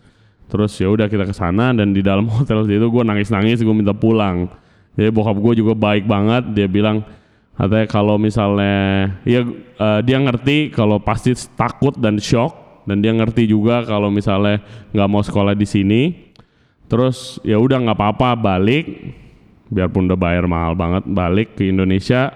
Terus 0.52 0.76
ya 0.76 0.92
udah 0.92 1.08
kita 1.08 1.24
ke 1.24 1.36
sana 1.36 1.72
dan 1.72 1.96
di 1.96 2.04
dalam 2.04 2.28
hotel 2.36 2.68
itu 2.68 2.88
gue 2.88 3.04
nangis 3.08 3.32
nangis 3.32 3.64
gue 3.64 3.76
minta 3.76 3.96
pulang. 3.96 4.52
Jadi 5.00 5.10
bokap 5.12 5.40
gue 5.40 5.64
juga 5.64 5.74
baik 5.76 6.06
banget. 6.06 6.52
Dia 6.52 6.68
bilang 6.68 7.04
katanya 7.56 7.88
kalau 7.88 8.16
misalnya 8.20 9.12
ya 9.24 9.48
uh, 9.80 10.00
dia 10.04 10.20
ngerti 10.20 10.72
kalau 10.76 11.00
pasti 11.00 11.32
takut 11.56 11.96
dan 11.98 12.20
shock. 12.20 12.60
Dan 12.82 12.98
dia 12.98 13.14
ngerti 13.14 13.46
juga 13.46 13.86
kalau 13.86 14.10
misalnya 14.10 14.58
nggak 14.92 15.10
mau 15.10 15.22
sekolah 15.22 15.54
di 15.54 15.70
sini. 15.70 16.34
Terus 16.90 17.40
ya 17.46 17.56
udah 17.56 17.78
nggak 17.78 17.94
apa-apa 17.96 18.36
balik 18.36 18.84
biarpun 19.72 20.12
udah 20.12 20.20
bayar 20.20 20.46
mahal 20.52 20.76
banget 20.76 21.08
balik 21.08 21.56
ke 21.56 21.72
Indonesia. 21.72 22.30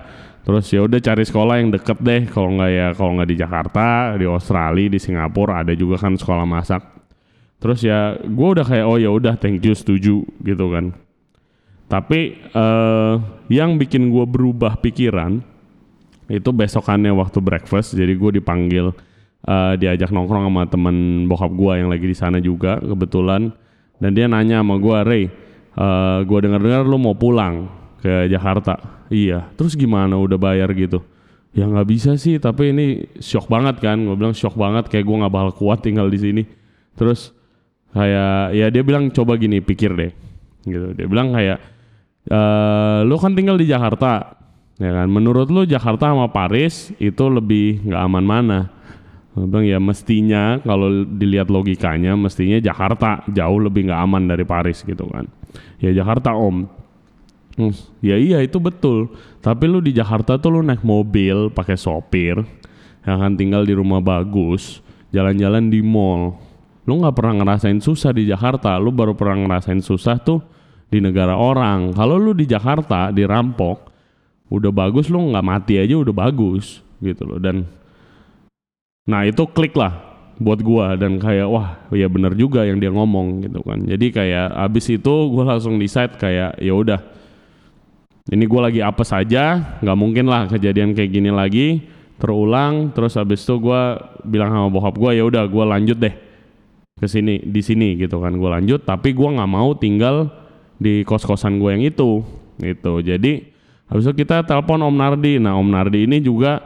Terus 0.45 0.69
ya 0.71 0.85
udah 0.85 1.01
cari 1.01 1.23
sekolah 1.27 1.55
yang 1.59 1.69
deket 1.75 1.99
deh. 1.99 2.21
Kalau 2.31 2.55
nggak 2.55 2.71
ya 2.71 2.87
kalau 2.95 3.11
nggak 3.19 3.29
di 3.29 3.37
Jakarta 3.37 3.85
di 4.15 4.25
Australia 4.25 4.87
di 4.87 4.99
Singapura 5.01 5.61
ada 5.67 5.75
juga 5.75 5.99
kan 5.99 6.15
sekolah 6.15 6.47
masak. 6.47 6.81
Terus 7.59 7.81
ya 7.83 8.15
gue 8.15 8.47
udah 8.55 8.63
kayak 8.63 8.85
oh 8.85 8.97
ya 9.01 9.11
udah 9.11 9.35
thank 9.35 9.59
you 9.65 9.75
setuju 9.75 10.23
gitu 10.45 10.65
kan. 10.71 10.95
Tapi 11.85 12.39
uh, 12.53 13.21
yang 13.49 13.77
bikin 13.77 14.09
gue 14.09 14.25
berubah 14.25 14.77
pikiran 14.81 15.41
itu 16.29 16.49
besokannya 16.49 17.13
waktu 17.13 17.41
breakfast. 17.41 17.97
Jadi 17.97 18.13
gue 18.13 18.37
dipanggil 18.41 18.93
uh, 19.49 19.73
diajak 19.77 20.13
nongkrong 20.13 20.45
sama 20.45 20.63
temen 20.69 21.25
bokap 21.25 21.51
gue 21.53 21.71
yang 21.81 21.89
lagi 21.89 22.05
di 22.05 22.17
sana 22.17 22.37
juga 22.37 22.77
kebetulan. 22.77 23.49
Dan 23.97 24.13
dia 24.13 24.29
nanya 24.29 24.61
sama 24.61 24.77
gue 24.77 24.97
Ray 25.01 25.25
uh, 25.75 26.19
gue 26.23 26.39
dengar-dengar 26.47 26.83
lu 26.87 26.97
mau 26.99 27.15
pulang 27.15 27.67
ke 27.99 28.31
Jakarta. 28.31 28.79
Iya 29.11 29.53
terus 29.53 29.77
gimana 29.77 30.17
udah 30.17 30.39
bayar 30.39 30.71
gitu? 30.73 31.03
Ya 31.55 31.69
nggak 31.69 31.87
bisa 31.87 32.11
sih 32.19 32.35
tapi 32.41 32.75
ini 32.75 33.07
shock 33.19 33.47
banget 33.47 33.79
kan. 33.79 34.01
Gue 34.03 34.15
bilang 34.17 34.35
shock 34.35 34.57
banget 34.59 34.91
kayak 34.91 35.05
gue 35.07 35.15
nggak 35.23 35.33
bakal 35.33 35.51
kuat 35.55 35.83
tinggal 35.83 36.07
di 36.11 36.19
sini. 36.19 36.43
Terus 36.95 37.31
kayak 37.95 38.55
ya 38.55 38.67
dia 38.71 38.83
bilang 38.83 39.11
coba 39.11 39.39
gini 39.39 39.63
pikir 39.63 39.91
deh. 39.95 40.11
Gitu. 40.65 40.97
Dia 40.97 41.07
bilang 41.07 41.31
kayak 41.31 41.59
e, 42.27 42.39
lu 43.07 43.15
kan 43.15 43.31
tinggal 43.37 43.55
di 43.55 43.69
Jakarta. 43.69 44.35
Ya 44.75 44.91
kan? 44.91 45.07
Menurut 45.07 45.47
lu 45.47 45.63
Jakarta 45.63 46.11
sama 46.11 46.27
Paris 46.27 46.91
itu 46.99 47.23
lebih 47.31 47.87
nggak 47.87 48.01
aman 48.03 48.25
mana? 48.27 48.59
Gue 49.31 49.47
bilang 49.47 49.63
ya 49.63 49.79
mestinya 49.79 50.59
kalau 50.59 51.07
dilihat 51.07 51.47
logikanya 51.47 52.19
mestinya 52.19 52.59
Jakarta 52.59 53.23
jauh 53.31 53.59
lebih 53.63 53.87
nggak 53.87 54.01
aman 54.03 54.23
dari 54.27 54.43
Paris 54.43 54.83
gitu 54.83 55.07
kan 55.11 55.27
ya 55.79 55.91
Jakarta 55.91 56.33
om 56.33 56.67
Hmm, 57.55 57.71
ya 58.03 58.19
iya 58.19 58.43
itu 58.43 58.59
betul. 58.59 59.15
Tapi 59.39 59.63
lu 59.71 59.79
di 59.79 59.95
Jakarta 59.95 60.35
tuh 60.35 60.59
lu 60.59 60.61
naik 60.61 60.83
mobil 60.83 61.47
pakai 61.55 61.79
sopir, 61.79 62.35
yang 63.07 63.13
akan 63.15 63.39
tinggal 63.39 63.63
di 63.63 63.71
rumah 63.71 64.03
bagus, 64.03 64.83
jalan-jalan 65.15 65.71
di 65.71 65.79
mall. 65.79 66.35
Lu 66.83 66.99
nggak 66.99 67.15
pernah 67.15 67.33
ngerasain 67.41 67.79
susah 67.79 68.11
di 68.11 68.27
Jakarta, 68.27 68.75
lu 68.75 68.91
baru 68.91 69.15
pernah 69.15 69.47
ngerasain 69.47 69.79
susah 69.79 70.19
tuh 70.19 70.43
di 70.91 70.99
negara 70.99 71.39
orang. 71.39 71.95
Kalau 71.95 72.19
lu 72.19 72.35
di 72.35 72.43
Jakarta 72.43 73.09
dirampok, 73.15 73.87
udah 74.51 74.71
bagus 74.75 75.07
lu 75.07 75.23
nggak 75.31 75.45
mati 75.47 75.79
aja 75.79 75.95
udah 75.95 76.13
bagus 76.13 76.83
gitu 76.99 77.23
loh. 77.23 77.39
Dan 77.39 77.63
nah 79.07 79.23
itu 79.23 79.47
klik 79.47 79.77
lah 79.79 80.14
buat 80.35 80.59
gua 80.59 80.99
dan 80.99 81.15
kayak 81.15 81.47
wah 81.47 81.79
ya 81.95 82.11
bener 82.11 82.35
juga 82.35 82.67
yang 82.67 82.79
dia 82.79 82.91
ngomong 82.91 83.47
gitu 83.47 83.63
kan. 83.63 83.83
Jadi 83.83 84.11
kayak 84.11 84.51
abis 84.51 84.99
itu 84.99 85.13
gua 85.31 85.55
langsung 85.55 85.79
decide 85.79 86.19
kayak 86.19 86.59
ya 86.59 86.73
udah 86.75 86.99
ini 88.25 88.49
gue 88.49 88.57
lagi 88.57 88.81
apa 88.81 89.05
saja 89.05 89.77
nggak 89.85 89.97
mungkin 89.97 90.25
lah 90.25 90.49
kejadian 90.49 90.97
kayak 90.97 91.11
gini 91.13 91.29
lagi. 91.29 91.67
Terulang 92.15 92.95
terus 92.95 93.19
habis 93.19 93.43
itu 93.43 93.59
gue 93.59 93.81
bilang 94.23 94.49
sama 94.49 94.71
bokap 94.71 94.95
gue 94.95 95.19
ya 95.19 95.23
udah 95.27 95.43
gue 95.51 95.65
lanjut 95.67 95.97
deh 95.99 96.15
ke 96.95 97.05
sini 97.11 97.43
di 97.43 97.61
sini 97.61 97.99
gitu 97.99 98.17
kan. 98.23 98.33
Gue 98.33 98.49
lanjut 98.49 98.81
tapi 98.81 99.13
gue 99.13 99.29
nggak 99.29 99.51
mau 99.51 99.75
tinggal 99.77 100.31
di 100.79 101.05
kos 101.05 101.27
kosan 101.27 101.61
gue 101.61 101.69
yang 101.75 101.83
itu 101.83 102.23
itu 102.63 102.93
jadi 103.03 103.45
habis 103.91 104.07
itu 104.09 104.25
kita 104.25 104.41
telepon 104.47 104.81
Om 104.81 104.95
Nardi. 104.95 105.37
Nah 105.37 105.59
Om 105.59 105.69
Nardi 105.69 106.09
ini 106.09 106.17
juga 106.23 106.63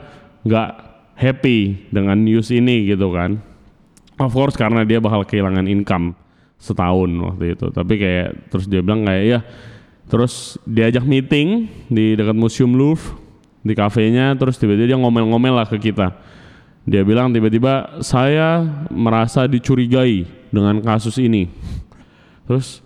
nggak 0.47 0.69
happy 1.19 1.91
dengan 1.91 2.15
news 2.23 2.53
ini 2.55 2.87
gitu 2.87 3.11
kan 3.11 3.48
of 4.19 4.31
course 4.35 4.59
karena 4.59 4.83
dia 4.83 4.99
bakal 4.99 5.23
kehilangan 5.23 5.65
income 5.65 6.13
setahun 6.59 7.07
waktu 7.07 7.55
itu 7.55 7.71
tapi 7.71 7.95
kayak 7.95 8.51
terus 8.51 8.67
dia 8.67 8.83
bilang 8.83 9.07
kayak 9.07 9.25
ya 9.25 9.39
Terus 10.09 10.57
diajak 10.65 11.05
meeting 11.05 11.69
di 11.85 12.17
dekat 12.17 12.33
Museum 12.33 12.73
Louvre 12.73 13.13
di 13.61 13.77
kafenya 13.77 14.33
terus 14.33 14.57
tiba-tiba 14.57 14.97
dia 14.97 14.97
ngomel-ngomel 14.97 15.53
lah 15.53 15.69
ke 15.69 15.77
kita. 15.77 16.17
Dia 16.89 17.05
bilang 17.05 17.29
tiba-tiba 17.29 18.01
saya 18.01 18.65
merasa 18.89 19.45
dicurigai 19.45 20.25
dengan 20.49 20.81
kasus 20.81 21.21
ini. 21.21 21.45
Terus 22.49 22.81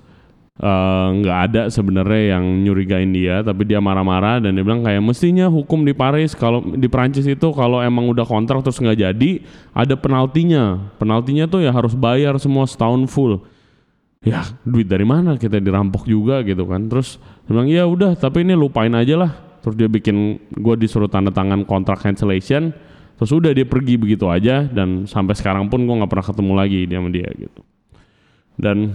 nggak 0.54 1.38
uh, 1.42 1.46
ada 1.50 1.62
sebenarnya 1.66 2.38
yang 2.38 2.46
nyurigain 2.62 3.10
dia 3.10 3.42
tapi 3.42 3.66
dia 3.66 3.82
marah-marah 3.82 4.38
dan 4.38 4.54
dia 4.54 4.62
bilang 4.62 4.86
kayak 4.86 5.02
mestinya 5.02 5.50
hukum 5.50 5.82
di 5.82 5.98
Paris 5.98 6.38
kalau 6.38 6.62
di 6.62 6.86
Prancis 6.86 7.26
itu 7.26 7.50
kalau 7.58 7.82
emang 7.82 8.06
udah 8.14 8.22
kontrak 8.22 8.62
terus 8.62 8.78
nggak 8.78 9.02
jadi 9.02 9.32
ada 9.74 9.98
penaltinya. 9.98 10.94
Penaltinya 11.02 11.50
tuh 11.50 11.66
ya 11.66 11.74
harus 11.74 11.98
bayar 11.98 12.38
semua 12.38 12.70
setahun 12.70 13.10
full. 13.10 13.42
Ya 14.22 14.46
duit 14.62 14.86
dari 14.86 15.02
mana 15.02 15.42
kita 15.42 15.58
dirampok 15.58 16.06
juga 16.06 16.46
gitu 16.46 16.70
kan. 16.70 16.86
Terus 16.86 17.18
dia 17.18 17.50
bilang 17.50 17.68
ya 17.74 17.84
udah 17.90 18.14
tapi 18.14 18.46
ini 18.46 18.54
lupain 18.54 18.94
aja 18.94 19.18
lah. 19.18 19.34
Terus 19.66 19.74
dia 19.74 19.90
bikin 19.90 20.38
gue 20.54 20.76
disuruh 20.78 21.10
tanda 21.10 21.34
tangan 21.34 21.66
kontrak 21.66 21.98
cancellation. 21.98 22.70
Terus 23.18 23.32
udah 23.34 23.58
dia 23.58 23.66
pergi 23.66 23.98
begitu 23.98 24.30
aja 24.30 24.70
dan 24.70 25.10
sampai 25.10 25.34
sekarang 25.34 25.66
pun 25.66 25.82
gue 25.82 25.96
nggak 25.98 26.12
pernah 26.14 26.28
ketemu 26.30 26.54
lagi 26.54 26.80
dia 26.86 27.02
sama 27.02 27.10
dia 27.10 27.30
gitu. 27.42 27.62
Dan 28.54 28.94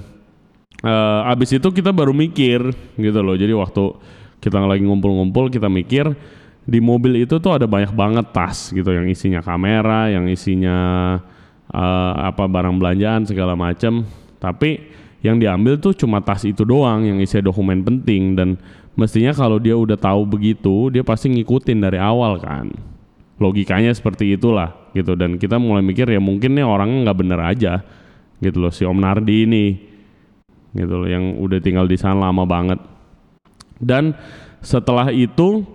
uh, 0.85 1.30
abis 1.32 1.56
itu 1.56 1.68
kita 1.70 1.90
baru 1.94 2.12
mikir 2.12 2.75
gitu 2.99 3.20
loh. 3.23 3.35
Jadi 3.35 3.52
waktu 3.54 3.85
kita 4.38 4.58
lagi 4.62 4.87
ngumpul-ngumpul 4.87 5.50
kita 5.50 5.66
mikir 5.66 6.14
di 6.68 6.78
mobil 6.78 7.25
itu 7.25 7.40
tuh 7.40 7.56
ada 7.56 7.64
banyak 7.64 7.97
banget 7.97 8.26
tas 8.30 8.70
gitu 8.70 8.92
yang 8.92 9.08
isinya 9.08 9.40
kamera 9.40 10.12
yang 10.12 10.28
isinya 10.28 10.76
uh, 11.73 12.12
apa 12.28 12.44
barang 12.44 12.76
belanjaan 12.76 13.25
segala 13.25 13.56
macam 13.56 14.04
tapi 14.38 14.99
yang 15.18 15.42
diambil 15.42 15.75
tuh 15.82 15.94
cuma 15.99 16.23
tas 16.23 16.47
itu 16.47 16.62
doang 16.62 17.02
yang 17.02 17.18
isi 17.18 17.42
dokumen 17.42 17.82
penting. 17.82 18.38
Dan 18.38 18.54
mestinya 18.94 19.35
kalau 19.35 19.58
dia 19.58 19.75
udah 19.75 19.99
tahu 19.99 20.23
begitu 20.26 20.94
dia 20.94 21.02
pasti 21.02 21.30
ngikutin 21.30 21.78
dari 21.82 21.99
awal 21.99 22.38
kan. 22.38 22.70
Logikanya 23.38 23.94
seperti 23.94 24.35
itulah 24.35 24.75
gitu. 24.94 25.18
Dan 25.18 25.38
kita 25.38 25.58
mulai 25.58 25.82
mikir 25.82 26.06
ya 26.06 26.23
mungkin 26.23 26.54
nih 26.54 26.66
orangnya 26.66 27.11
nggak 27.11 27.18
bener 27.18 27.40
aja 27.42 27.73
gitu 28.38 28.62
loh 28.62 28.70
si 28.70 28.87
Om 28.87 29.02
Nardi 29.02 29.50
ini 29.50 29.66
gitu 30.78 30.94
loh 31.02 31.08
yang 31.11 31.35
udah 31.42 31.58
tinggal 31.58 31.85
di 31.90 31.99
sana 31.99 32.30
lama 32.30 32.47
banget. 32.47 32.78
Dan 33.78 34.14
setelah 34.62 35.11
itu 35.11 35.66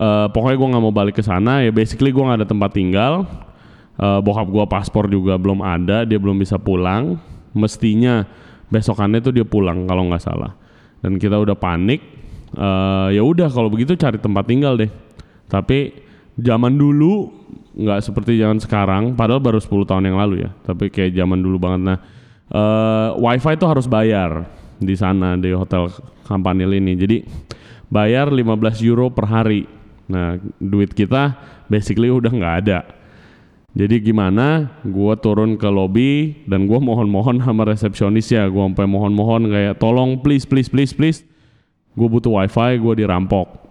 uh, 0.00 0.26
pokoknya 0.32 0.56
gue 0.56 0.68
nggak 0.72 0.84
mau 0.84 0.94
balik 0.94 1.20
ke 1.20 1.24
sana 1.24 1.64
ya 1.64 1.72
basically 1.72 2.12
gue 2.12 2.24
nggak 2.24 2.44
ada 2.44 2.48
tempat 2.48 2.70
tinggal. 2.72 3.28
Uh, 3.98 4.22
bokap 4.22 4.46
gue 4.46 4.64
paspor 4.70 5.10
juga 5.10 5.34
belum 5.34 5.58
ada 5.60 6.08
dia 6.08 6.16
belum 6.16 6.40
bisa 6.40 6.56
pulang. 6.56 7.20
Mestinya 7.52 8.24
besokannya 8.72 9.20
tuh 9.20 9.32
dia 9.34 9.44
pulang 9.44 9.84
kalau 9.84 10.08
nggak 10.08 10.22
salah. 10.22 10.56
Dan 11.04 11.20
kita 11.20 11.36
udah 11.36 11.54
panik 11.54 12.00
uh, 12.56 13.12
ya 13.12 13.20
udah 13.20 13.52
kalau 13.52 13.68
begitu 13.68 13.98
cari 13.98 14.16
tempat 14.16 14.48
tinggal 14.48 14.78
deh. 14.78 14.90
Tapi 15.48 15.92
zaman 16.38 16.78
dulu 16.78 17.32
nggak 17.78 18.00
seperti 18.02 18.38
zaman 18.38 18.58
sekarang 18.58 19.14
padahal 19.14 19.38
baru 19.38 19.62
10 19.62 19.86
tahun 19.86 20.10
yang 20.10 20.18
lalu 20.18 20.42
ya 20.42 20.50
tapi 20.66 20.90
kayak 20.90 21.14
zaman 21.14 21.38
dulu 21.38 21.58
banget. 21.58 21.82
Nah 21.82 21.98
uh, 22.52 23.16
wifi 23.18 23.56
itu 23.56 23.66
harus 23.66 23.86
bayar 23.88 24.46
di 24.78 24.94
sana 24.94 25.34
di 25.34 25.50
hotel 25.50 25.90
Campanile 26.28 26.78
ini 26.78 26.92
jadi 26.94 27.16
bayar 27.88 28.28
15 28.28 28.84
euro 28.84 29.08
per 29.08 29.26
hari 29.26 29.64
nah 30.08 30.40
duit 30.56 30.92
kita 30.96 31.36
basically 31.68 32.08
udah 32.08 32.32
nggak 32.32 32.56
ada 32.64 32.78
jadi 33.78 34.02
gimana? 34.02 34.74
Gue 34.82 35.14
turun 35.22 35.54
ke 35.54 35.70
lobby 35.70 36.42
dan 36.50 36.66
gue 36.66 36.80
mohon-mohon 36.82 37.38
sama 37.38 37.62
resepsionis 37.68 38.26
ya. 38.26 38.48
Gue 38.50 38.64
sampai 38.64 38.90
mohon-mohon 38.90 39.46
kayak 39.46 39.74
tolong 39.78 40.18
please 40.18 40.42
please 40.48 40.66
please 40.66 40.90
please. 40.90 41.22
Gue 41.94 42.08
butuh 42.10 42.42
wifi, 42.42 42.74
gue 42.80 42.94
dirampok. 43.04 43.70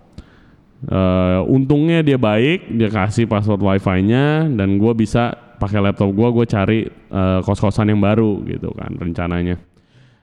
Uh, 0.88 1.42
untungnya 1.50 2.06
dia 2.06 2.16
baik, 2.16 2.70
dia 2.72 2.88
kasih 2.88 3.26
password 3.28 3.60
wifi-nya 3.60 4.46
dan 4.48 4.78
gue 4.78 4.94
bisa 4.94 5.34
pakai 5.58 5.82
laptop 5.82 6.14
gue, 6.14 6.28
gue 6.32 6.46
cari 6.46 6.80
uh, 7.12 7.42
kos-kosan 7.44 7.92
yang 7.92 8.02
baru 8.02 8.46
gitu 8.46 8.74
kan 8.78 8.94
rencananya. 8.96 9.58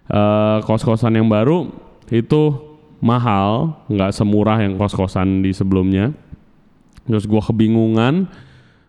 Uh, 0.09 0.63
kos-kosan 0.65 1.19
yang 1.19 1.27
baru 1.27 1.71
itu 2.11 2.43
mahal, 3.03 3.83
nggak 3.91 4.15
semurah 4.15 4.63
yang 4.63 4.79
kos-kosan 4.79 5.45
di 5.45 5.53
sebelumnya. 5.53 6.15
Terus 7.05 7.29
gue 7.29 7.43
kebingungan 7.43 8.31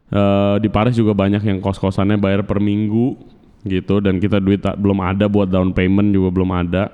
Uh, 0.05 0.61
di 0.61 0.69
Paris 0.69 0.93
juga 0.93 1.17
banyak 1.17 1.41
yang 1.41 1.57
kos-kosannya 1.57 2.21
bayar 2.21 2.45
per 2.45 2.61
minggu 2.61 3.17
gitu 3.65 3.97
dan 3.97 4.21
kita 4.21 4.37
duit 4.37 4.61
tak, 4.61 4.77
belum 4.77 5.01
ada 5.01 5.25
buat 5.25 5.49
down 5.49 5.73
payment 5.73 6.13
juga 6.13 6.29
belum 6.29 6.53
ada. 6.53 6.93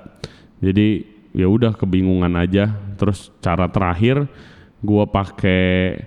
Jadi 0.64 1.04
ya 1.36 1.44
udah 1.44 1.76
kebingungan 1.76 2.32
aja. 2.40 2.72
Terus 2.96 3.28
cara 3.44 3.68
terakhir 3.68 4.24
gua 4.80 5.04
pakai 5.04 6.00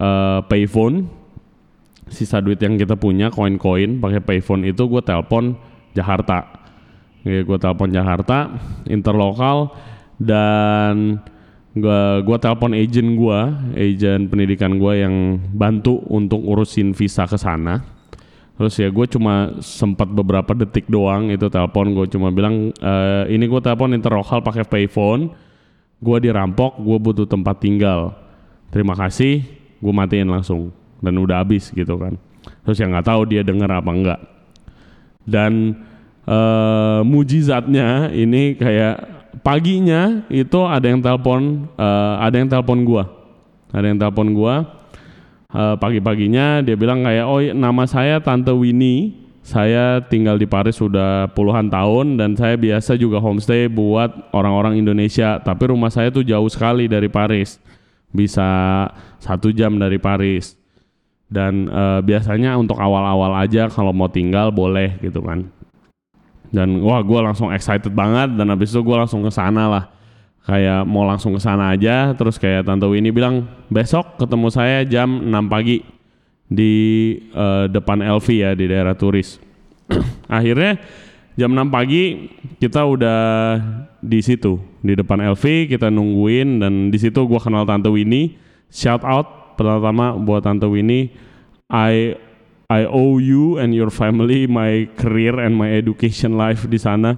uh, 0.00 0.48
payphone 0.48 1.12
sisa 2.06 2.38
duit 2.38 2.62
yang 2.62 2.78
kita 2.78 2.94
punya 2.94 3.28
koin-koin 3.34 3.98
pakai 3.98 4.22
payphone 4.22 4.66
itu 4.66 4.86
gue 4.86 5.02
telepon 5.02 5.58
Jakarta. 5.92 6.62
Ya, 7.26 7.42
gue 7.42 7.58
telepon 7.58 7.90
Jakarta 7.90 8.54
interlokal 8.86 9.74
dan 10.22 11.20
gua 11.76 12.24
gua 12.24 12.40
telepon 12.40 12.72
agent 12.72 13.08
gua 13.20 13.52
agent 13.76 14.32
pendidikan 14.32 14.80
gua 14.80 14.96
yang 14.96 15.36
bantu 15.52 16.00
untuk 16.08 16.40
urusin 16.40 16.96
visa 16.96 17.28
ke 17.28 17.36
sana. 17.36 17.84
Terus 18.56 18.72
ya 18.80 18.88
gue 18.88 19.04
cuma 19.12 19.52
sempat 19.60 20.08
beberapa 20.08 20.56
detik 20.56 20.88
doang 20.88 21.28
itu 21.28 21.44
telepon. 21.52 21.92
Gue 21.92 22.08
cuma 22.08 22.32
bilang 22.32 22.72
e, 22.72 22.94
ini 23.28 23.44
gue 23.44 23.60
telepon 23.60 23.92
interlokal 23.92 24.40
pakai 24.40 24.64
payphone. 24.64 25.28
Gue 26.00 26.16
dirampok 26.24 26.80
gue 26.80 26.96
butuh 26.96 27.28
tempat 27.28 27.60
tinggal. 27.60 28.16
Terima 28.72 28.96
kasih. 28.96 29.44
Gue 29.76 29.92
matiin 29.92 30.32
langsung 30.32 30.72
dan 31.00 31.14
udah 31.16 31.42
habis 31.44 31.70
gitu 31.72 31.96
kan. 32.00 32.16
Terus 32.62 32.78
yang 32.78 32.94
nggak 32.94 33.06
tahu 33.06 33.22
dia 33.26 33.42
denger 33.42 33.70
apa 33.70 33.90
enggak. 33.90 34.20
Dan 35.26 35.82
uh, 36.26 37.02
mujizatnya 37.02 38.14
ini 38.14 38.54
kayak 38.54 39.28
paginya 39.42 40.26
itu 40.30 40.60
ada 40.62 40.86
yang 40.86 41.02
telepon 41.02 41.66
uh, 41.74 42.22
ada 42.22 42.36
yang 42.38 42.48
telepon 42.50 42.86
gua. 42.86 43.04
Ada 43.74 43.86
yang 43.90 43.98
telepon 43.98 44.28
gua 44.32 44.54
uh, 45.52 45.74
pagi-paginya 45.78 46.62
dia 46.62 46.76
bilang 46.78 47.02
kayak 47.02 47.26
oh 47.26 47.40
nama 47.54 47.84
saya 47.86 48.22
Tante 48.22 48.52
Winnie. 48.54 49.26
Saya 49.46 50.02
tinggal 50.02 50.42
di 50.42 50.46
Paris 50.50 50.74
sudah 50.74 51.30
puluhan 51.30 51.70
tahun 51.70 52.18
dan 52.18 52.34
saya 52.34 52.58
biasa 52.58 52.98
juga 52.98 53.22
homestay 53.22 53.70
buat 53.70 54.34
orang-orang 54.34 54.74
Indonesia 54.74 55.38
tapi 55.38 55.70
rumah 55.70 55.86
saya 55.86 56.10
tuh 56.10 56.26
jauh 56.26 56.50
sekali 56.50 56.90
dari 56.90 57.06
Paris. 57.06 57.62
Bisa 58.10 58.42
satu 59.22 59.54
jam 59.54 59.78
dari 59.78 60.02
Paris 60.02 60.65
dan 61.26 61.66
uh, 61.70 61.98
biasanya 62.02 62.54
untuk 62.54 62.78
awal-awal 62.78 63.34
aja 63.42 63.66
kalau 63.66 63.90
mau 63.90 64.06
tinggal 64.06 64.54
boleh 64.54 64.94
gitu 65.02 65.18
kan. 65.22 65.50
Dan 66.54 66.78
wah 66.82 67.02
gue 67.02 67.20
langsung 67.20 67.50
excited 67.50 67.90
banget 67.90 68.38
dan 68.38 68.46
habis 68.54 68.70
itu 68.70 68.80
gue 68.80 68.96
langsung 68.96 69.26
ke 69.26 69.32
sana 69.34 69.66
lah. 69.66 69.84
Kayak 70.46 70.86
mau 70.86 71.02
langsung 71.02 71.34
ke 71.34 71.42
sana 71.42 71.74
aja 71.74 72.14
terus 72.14 72.38
kayak 72.38 72.70
tante 72.70 72.86
Winnie 72.86 73.10
bilang 73.10 73.50
besok 73.66 74.14
ketemu 74.14 74.46
saya 74.54 74.86
jam 74.86 75.10
6 75.26 75.34
pagi 75.50 75.82
di 76.46 76.74
uh, 77.34 77.66
depan 77.66 77.98
LV 77.98 78.26
ya 78.30 78.50
di 78.54 78.70
daerah 78.70 78.94
turis. 78.94 79.42
Akhirnya 80.30 80.78
jam 81.34 81.50
6 81.50 81.66
pagi 81.66 82.30
kita 82.62 82.86
udah 82.86 83.20
di 83.98 84.22
situ 84.22 84.62
di 84.86 84.94
depan 84.94 85.18
LV 85.34 85.74
kita 85.74 85.90
nungguin 85.90 86.62
dan 86.62 86.94
di 86.94 86.98
situ 87.02 87.26
gue 87.26 87.40
kenal 87.42 87.66
tante 87.66 87.90
Winnie. 87.90 88.38
Shout 88.70 89.02
out 89.02 89.35
pertama 89.56 90.14
buat 90.14 90.44
Tante 90.44 90.68
Winnie 90.68 91.10
I 91.70 92.14
I 92.66 92.82
owe 92.86 93.22
you 93.22 93.62
and 93.62 93.70
your 93.70 93.94
family 93.94 94.50
my 94.50 94.90
career 94.98 95.38
and 95.38 95.54
my 95.54 95.70
education 95.70 96.34
life 96.34 96.66
di 96.66 96.78
sana. 96.78 97.14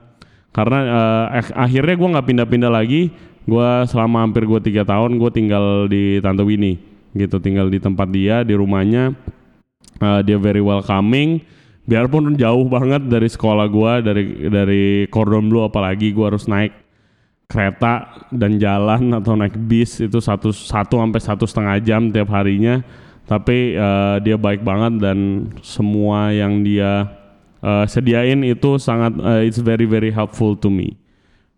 Karena 0.53 0.79
uh, 0.85 1.27
akhirnya 1.57 1.95
gue 1.97 2.09
nggak 2.17 2.27
pindah-pindah 2.29 2.73
lagi. 2.73 3.13
Gue 3.49 3.69
selama 3.89 4.29
hampir 4.29 4.45
gue 4.45 4.61
tiga 4.61 4.85
tahun 4.85 5.17
gue 5.17 5.31
tinggal 5.33 5.89
di 5.89 6.21
Tante 6.21 6.45
Winnie. 6.45 6.77
Gitu 7.17 7.41
tinggal 7.41 7.73
di 7.73 7.81
tempat 7.81 8.13
dia 8.13 8.45
di 8.45 8.53
rumahnya. 8.53 9.17
Uh, 10.01 10.21
dia 10.21 10.37
very 10.37 10.61
welcoming. 10.61 11.41
Biarpun 11.89 12.37
jauh 12.37 12.69
banget 12.69 13.09
dari 13.09 13.29
sekolah 13.33 13.65
gue 13.73 13.93
dari 14.05 14.25
dari 14.53 14.85
Cordon 15.09 15.49
Bleu 15.49 15.65
apalagi 15.65 16.13
gue 16.13 16.25
harus 16.29 16.45
naik 16.45 16.77
kereta 17.49 18.13
dan 18.29 18.61
jalan 18.61 19.17
atau 19.17 19.33
naik 19.33 19.57
bis 19.57 20.05
itu 20.05 20.21
satu 20.21 20.53
satu 20.53 21.01
sampai 21.01 21.21
satu 21.25 21.45
setengah 21.49 21.81
jam 21.81 22.13
tiap 22.13 22.29
harinya. 22.29 22.85
Tapi 23.25 23.77
uh, 23.77 24.21
dia 24.21 24.37
baik 24.37 24.61
banget 24.61 25.01
dan 25.01 25.49
semua 25.65 26.33
yang 26.33 26.61
dia 26.61 27.09
uh, 27.65 27.89
sediain 27.89 28.41
itu 28.45 28.77
sangat 28.77 29.17
uh, 29.21 29.41
it's 29.41 29.61
very 29.61 29.89
very 29.89 30.13
helpful 30.13 30.53
to 30.53 30.69
me. 30.69 31.01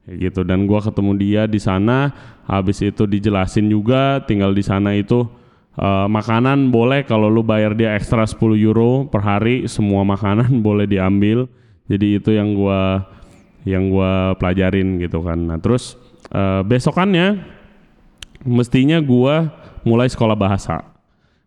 Kayak 0.07 0.31
gitu. 0.31 0.41
Dan 0.47 0.71
gua 0.71 0.79
ketemu 0.79 1.13
dia 1.19 1.43
di 1.51 1.59
sana 1.59 2.15
habis 2.47 2.79
itu 2.87 3.07
dijelasin 3.07 3.67
juga 3.67 4.23
tinggal 4.31 4.55
di 4.55 4.63
sana 4.63 4.95
itu 4.95 5.27
uh, 5.75 6.07
makanan 6.07 6.71
boleh 6.71 7.03
kalau 7.03 7.27
lu 7.27 7.43
bayar 7.43 7.75
dia 7.75 7.99
ekstra 7.99 8.27
10 8.27 8.39
euro 8.63 9.11
per 9.11 9.27
hari 9.27 9.67
semua 9.67 10.07
makanan 10.07 10.55
boleh 10.67 10.87
diambil. 10.87 11.51
Jadi 11.91 12.23
itu 12.23 12.31
yang 12.31 12.55
gua 12.55 13.11
yang 13.65 13.93
gue 13.93 14.13
pelajarin 14.41 15.01
gitu 15.01 15.21
kan. 15.21 15.39
Nah 15.39 15.59
terus 15.61 15.97
uh, 16.33 16.65
besokannya 16.65 17.45
mestinya 18.45 19.01
gue 19.01 19.35
mulai 19.85 20.09
sekolah 20.09 20.37
bahasa 20.37 20.81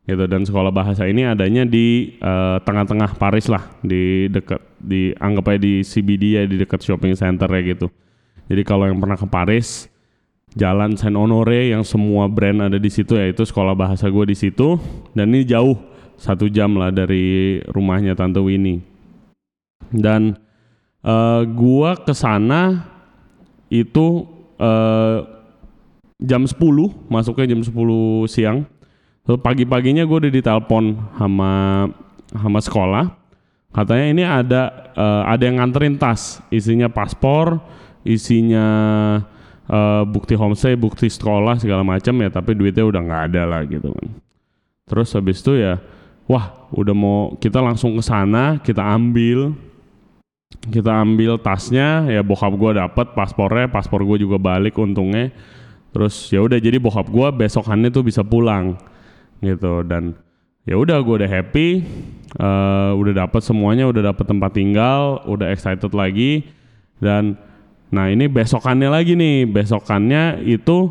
gitu 0.04 0.28
dan 0.28 0.44
sekolah 0.44 0.68
bahasa 0.70 1.08
ini 1.08 1.24
adanya 1.24 1.64
di 1.64 2.20
uh, 2.20 2.60
tengah-tengah 2.68 3.16
Paris 3.16 3.48
lah 3.48 3.72
di 3.80 4.28
dekat 4.28 4.60
di 4.84 5.16
anggap 5.16 5.56
aja 5.56 5.60
di 5.64 5.80
CBD 5.80 6.24
ya 6.36 6.44
di 6.44 6.60
dekat 6.60 6.84
shopping 6.84 7.16
center 7.16 7.48
ya 7.48 7.62
gitu. 7.76 7.88
Jadi 8.52 8.62
kalau 8.68 8.84
yang 8.92 9.00
pernah 9.00 9.16
ke 9.16 9.24
Paris 9.24 9.88
Jalan 10.54 10.94
Saint 10.94 11.18
Honore 11.18 11.74
yang 11.74 11.82
semua 11.82 12.30
brand 12.30 12.70
ada 12.70 12.78
di 12.78 12.92
situ 12.92 13.18
ya 13.18 13.26
itu 13.26 13.42
sekolah 13.42 13.74
bahasa 13.74 14.06
gue 14.06 14.26
di 14.30 14.38
situ 14.38 14.78
dan 15.18 15.34
ini 15.34 15.50
jauh 15.50 15.74
satu 16.14 16.46
jam 16.46 16.78
lah 16.78 16.94
dari 16.94 17.58
rumahnya 17.74 18.14
Tante 18.14 18.38
Winnie 18.38 18.86
dan 19.90 20.38
uh, 21.04 21.44
gua 21.46 22.00
ke 22.00 22.16
sana 22.16 22.88
itu 23.68 24.28
uh, 24.58 25.20
jam 26.24 26.48
10 26.48 26.56
masuknya 27.12 27.52
jam 27.52 27.62
10 27.62 27.74
siang. 28.32 28.58
Terus 29.24 29.40
pagi-paginya 29.40 30.04
gue 30.04 30.18
udah 30.28 30.34
ditelepon 30.34 31.00
sama 31.16 31.52
sama 32.32 32.60
sekolah. 32.60 33.06
Katanya 33.74 34.06
ini 34.12 34.24
ada 34.24 34.62
uh, 34.94 35.24
ada 35.28 35.44
yang 35.48 35.64
nganterin 35.64 35.96
tas. 35.96 36.44
Isinya 36.52 36.92
paspor 36.92 37.60
isinya 38.04 38.68
uh, 39.72 40.04
bukti 40.04 40.36
homestay 40.36 40.76
bukti 40.76 41.08
sekolah 41.08 41.60
segala 41.60 41.88
macam 41.88 42.14
ya. 42.20 42.30
Tapi 42.30 42.52
duitnya 42.56 42.84
udah 42.84 43.02
nggak 43.04 43.24
ada 43.32 43.42
lah 43.48 43.62
gitu 43.64 43.96
kan. 43.96 44.08
Terus 44.92 45.16
habis 45.16 45.40
itu 45.40 45.56
ya 45.56 45.80
wah 46.28 46.68
udah 46.72 46.96
mau 46.96 47.36
kita 47.40 47.60
langsung 47.60 47.96
ke 48.00 48.04
sana 48.04 48.60
kita 48.60 48.80
ambil 48.80 49.56
kita 50.62 50.92
ambil 51.04 51.42
tasnya 51.42 52.08
ya 52.08 52.22
bokap 52.22 52.54
gue 52.56 52.72
dapet 52.78 53.12
paspornya 53.18 53.68
paspor 53.68 54.06
gue 54.06 54.24
juga 54.24 54.38
balik 54.40 54.78
untungnya. 54.80 55.34
Terus 55.94 56.34
ya 56.34 56.42
udah 56.42 56.58
jadi 56.58 56.82
bokap 56.82 57.10
gue 57.10 57.28
besokannya 57.46 57.94
tuh 57.94 58.06
bisa 58.06 58.26
pulang 58.26 58.78
gitu. 59.44 59.86
Dan 59.86 60.18
ya 60.64 60.80
udah 60.80 60.98
gue 61.04 61.16
udah 61.22 61.30
happy 61.30 61.84
uh, 62.40 62.96
udah 62.96 63.28
dapet 63.28 63.42
semuanya 63.44 63.86
udah 63.86 64.14
dapet 64.14 64.26
tempat 64.26 64.52
tinggal 64.56 65.22
udah 65.28 65.52
excited 65.52 65.92
lagi. 65.92 66.48
Dan 66.98 67.36
nah 67.94 68.10
ini 68.10 68.26
besokannya 68.26 68.90
lagi 68.90 69.14
nih 69.14 69.46
besokannya 69.46 70.42
itu 70.48 70.90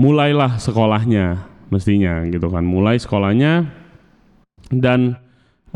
mulailah 0.00 0.56
sekolahnya 0.62 1.44
mestinya 1.68 2.24
gitu 2.30 2.48
kan. 2.48 2.62
Mulai 2.64 2.96
sekolahnya 3.02 3.68
dan 4.70 5.25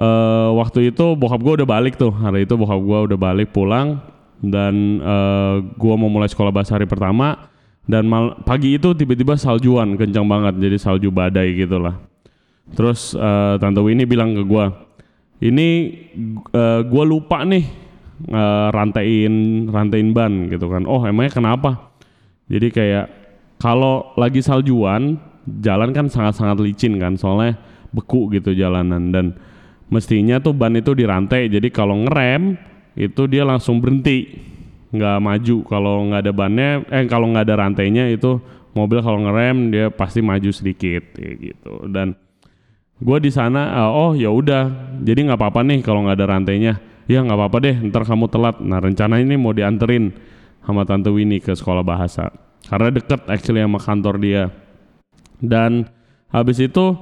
uh, 0.00 0.50
waktu 0.56 0.90
itu 0.90 1.14
bokap 1.14 1.40
gue 1.44 1.54
udah 1.62 1.68
balik 1.68 2.00
tuh. 2.00 2.10
Hari 2.10 2.48
itu 2.48 2.56
bokap 2.56 2.80
gue 2.80 2.98
udah 3.12 3.18
balik 3.20 3.52
pulang 3.52 4.00
dan 4.40 5.04
uh, 5.04 5.12
eh, 5.12 5.56
gue 5.76 5.94
mau 6.00 6.08
mulai 6.08 6.24
sekolah 6.24 6.48
bahasa 6.48 6.80
hari 6.80 6.88
pertama 6.88 7.52
dan 7.84 8.08
mal 8.08 8.40
pagi 8.40 8.80
itu 8.80 8.96
tiba-tiba 8.96 9.36
saljuan 9.36 10.00
kencang 10.00 10.24
banget 10.24 10.56
jadi 10.56 10.76
salju 10.80 11.12
badai 11.12 11.52
gitulah. 11.52 12.00
Terus 12.72 13.12
uh, 13.12 13.60
tante 13.60 13.84
Winnie 13.84 14.08
bilang 14.08 14.32
ke 14.32 14.42
gue 14.46 14.64
ini 15.44 15.68
uh, 16.56 16.80
gue 16.80 17.04
lupa 17.04 17.44
nih 17.44 17.64
uh, 18.32 18.72
rantain 18.72 19.68
rantain 19.68 20.08
ban 20.16 20.48
gitu 20.48 20.72
kan. 20.72 20.88
Oh 20.88 21.04
emangnya 21.04 21.36
kenapa? 21.36 21.92
Jadi 22.48 22.72
kayak 22.72 23.06
kalau 23.60 24.16
lagi 24.16 24.40
saljuan 24.40 25.20
jalan 25.60 25.92
kan 25.92 26.08
sangat-sangat 26.08 26.56
licin 26.64 26.96
kan 26.96 27.18
soalnya 27.20 27.60
beku 27.90 28.30
gitu 28.30 28.54
jalanan 28.54 29.10
dan 29.10 29.26
mestinya 29.90 30.38
tuh 30.38 30.54
ban 30.54 30.72
itu 30.78 30.94
dirantai 30.94 31.50
jadi 31.50 31.68
kalau 31.68 31.98
ngerem 32.06 32.70
itu 32.98 33.22
dia 33.30 33.46
langsung 33.46 33.78
berhenti. 33.78 34.38
Nggak 34.90 35.16
maju. 35.22 35.56
Kalau 35.70 35.94
nggak 36.10 36.20
ada 36.26 36.32
bannya 36.34 36.70
eh 36.90 37.06
kalau 37.06 37.30
nggak 37.30 37.44
ada 37.46 37.54
rantainya 37.66 38.10
itu 38.10 38.42
mobil 38.74 38.98
kalau 39.02 39.22
ngerem 39.22 39.70
dia 39.70 39.86
pasti 39.90 40.18
maju 40.18 40.50
sedikit 40.50 41.14
kayak 41.14 41.34
gitu. 41.38 41.86
Dan 41.86 42.18
gue 43.00 43.18
di 43.22 43.30
sana 43.30 43.86
uh, 43.86 43.90
oh 43.94 44.12
ya 44.18 44.34
udah. 44.34 44.98
Jadi 45.02 45.30
nggak 45.30 45.38
apa-apa 45.38 45.60
nih 45.62 45.78
kalau 45.86 46.06
nggak 46.06 46.18
ada 46.18 46.26
rantainya. 46.26 46.74
Ya 47.06 47.22
nggak 47.22 47.38
apa-apa 47.38 47.58
deh 47.62 47.76
ntar 47.86 48.02
kamu 48.02 48.26
telat. 48.30 48.58
Nah 48.58 48.78
rencana 48.82 49.22
ini 49.22 49.38
mau 49.38 49.54
dianterin 49.54 50.10
sama 50.66 50.82
tante 50.82 51.10
Winnie 51.10 51.38
ke 51.38 51.54
sekolah 51.54 51.86
bahasa. 51.86 52.30
Karena 52.66 52.90
deket 52.90 53.30
actually 53.30 53.62
sama 53.62 53.78
kantor 53.78 54.14
dia. 54.18 54.50
Dan 55.40 55.86
habis 56.34 56.60
itu 56.60 56.98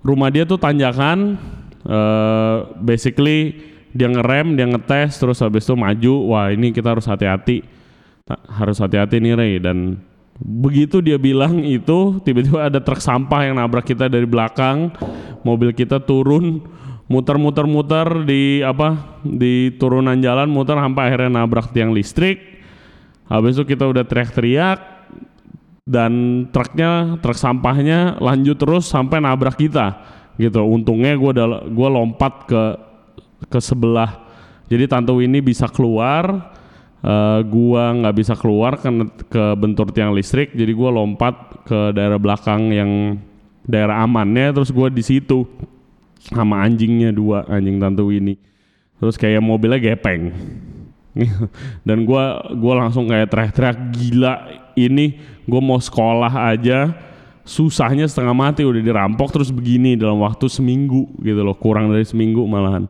rumah 0.00 0.30
dia 0.32 0.48
tuh 0.48 0.56
tanjakan 0.56 1.36
uh, 1.86 2.74
basically 2.78 3.58
dia 3.92 4.08
ngerem, 4.08 4.56
dia 4.56 4.64
ngetes, 4.64 5.20
terus 5.20 5.44
habis 5.44 5.68
itu 5.68 5.76
maju. 5.76 6.14
Wah 6.32 6.48
ini 6.48 6.72
kita 6.72 6.96
harus 6.96 7.04
hati-hati, 7.04 7.60
harus 8.48 8.80
hati-hati 8.80 9.20
nih 9.20 9.32
Ray. 9.36 9.54
Dan 9.60 10.00
begitu 10.40 11.04
dia 11.04 11.20
bilang 11.20 11.60
itu, 11.60 12.18
tiba-tiba 12.24 12.72
ada 12.72 12.80
truk 12.80 13.00
sampah 13.04 13.48
yang 13.48 13.60
nabrak 13.60 13.84
kita 13.84 14.08
dari 14.08 14.24
belakang. 14.24 14.92
Mobil 15.44 15.74
kita 15.76 16.00
turun, 16.00 16.64
muter-muter-muter 17.10 18.24
di 18.24 18.64
apa 18.64 19.20
di 19.20 19.74
turunan 19.76 20.16
jalan, 20.22 20.48
muter 20.48 20.78
sampai 20.80 21.02
akhirnya 21.12 21.44
nabrak 21.44 21.68
tiang 21.74 21.92
listrik. 21.92 22.40
Habis 23.28 23.60
itu 23.60 23.76
kita 23.76 23.88
udah 23.88 24.04
teriak-teriak, 24.08 24.78
dan 25.82 26.46
truknya 26.54 27.18
truk 27.18 27.34
sampahnya 27.34 28.22
lanjut 28.22 28.54
terus 28.54 28.86
sampai 28.86 29.18
nabrak 29.18 29.58
kita 29.58 29.98
gitu. 30.42 30.66
Untungnya 30.66 31.14
gue 31.14 31.32
gue 31.70 31.88
lompat 31.88 32.50
ke 32.50 32.62
ke 33.46 33.58
sebelah. 33.62 34.22
Jadi 34.66 34.88
tante 34.88 35.12
ini 35.20 35.38
bisa 35.44 35.68
keluar 35.68 36.52
uh, 37.02 37.40
gua 37.44 37.92
nggak 37.92 38.14
bisa 38.16 38.34
keluar 38.38 38.78
ke, 38.78 38.88
ke 39.28 39.44
bentur 39.58 39.90
tiang 39.90 40.14
listrik. 40.14 40.54
Jadi 40.54 40.72
gua 40.72 40.90
lompat 40.94 41.66
ke 41.66 41.92
daerah 41.92 42.16
belakang 42.18 42.72
yang 42.72 42.90
daerah 43.66 44.02
amannya 44.02 44.54
terus 44.54 44.74
gua 44.74 44.90
di 44.90 45.02
situ 45.02 45.46
sama 46.22 46.62
anjingnya 46.62 47.10
dua 47.12 47.46
anjing 47.50 47.76
tante 47.78 48.02
ini. 48.06 48.34
Terus 49.02 49.18
kayak 49.18 49.42
mobilnya 49.42 49.82
gepeng. 49.82 50.30
Dan 51.86 52.08
gua 52.08 52.40
gua 52.56 52.86
langsung 52.86 53.10
kayak 53.10 53.28
teriak-teriak 53.28 53.78
gila 53.92 54.34
ini 54.78 55.20
gua 55.44 55.60
mau 55.60 55.76
sekolah 55.76 56.32
aja 56.54 57.11
susahnya 57.42 58.06
setengah 58.06 58.34
mati 58.34 58.62
udah 58.62 58.78
dirampok 58.78 59.34
terus 59.34 59.50
begini 59.50 59.98
dalam 59.98 60.22
waktu 60.22 60.46
seminggu 60.46 61.10
gitu 61.22 61.42
loh 61.42 61.58
kurang 61.58 61.90
dari 61.90 62.06
seminggu 62.06 62.46
malahan 62.46 62.86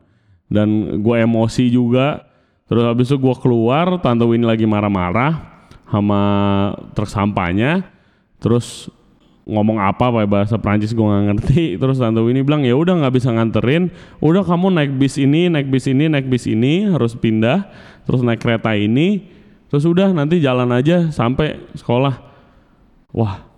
dan 0.52 1.00
gue 1.00 1.16
emosi 1.24 1.72
juga 1.72 2.32
Terus 2.72 2.88
habis 2.88 3.12
itu 3.12 3.20
gue 3.20 3.36
keluar, 3.36 4.00
tante 4.00 4.24
Winnie 4.24 4.48
lagi 4.48 4.64
marah-marah 4.64 5.44
sama 5.92 6.20
truk 6.96 7.04
sampahnya. 7.04 7.84
Terus 8.40 8.88
ngomong 9.44 9.76
apa 9.76 10.08
pakai 10.08 10.24
bahasa 10.24 10.56
Prancis 10.56 10.96
gue 10.96 11.04
nggak 11.04 11.24
ngerti. 11.36 11.62
Terus 11.84 12.00
tante 12.00 12.24
Winnie 12.24 12.40
bilang 12.40 12.64
ya 12.64 12.72
udah 12.72 12.96
nggak 12.96 13.12
bisa 13.12 13.28
nganterin. 13.28 13.92
Udah 14.24 14.40
kamu 14.40 14.72
naik 14.72 14.96
bis 14.96 15.20
ini, 15.20 15.52
naik 15.52 15.68
bis 15.68 15.84
ini, 15.84 16.08
naik 16.08 16.32
bis 16.32 16.48
ini 16.48 16.88
harus 16.88 17.12
pindah. 17.12 17.68
Terus 18.08 18.24
naik 18.24 18.40
kereta 18.40 18.72
ini. 18.72 19.28
Terus 19.68 19.84
udah 19.84 20.08
nanti 20.16 20.40
jalan 20.40 20.72
aja 20.72 21.12
sampai 21.12 21.60
sekolah. 21.76 22.24
Wah, 23.12 23.51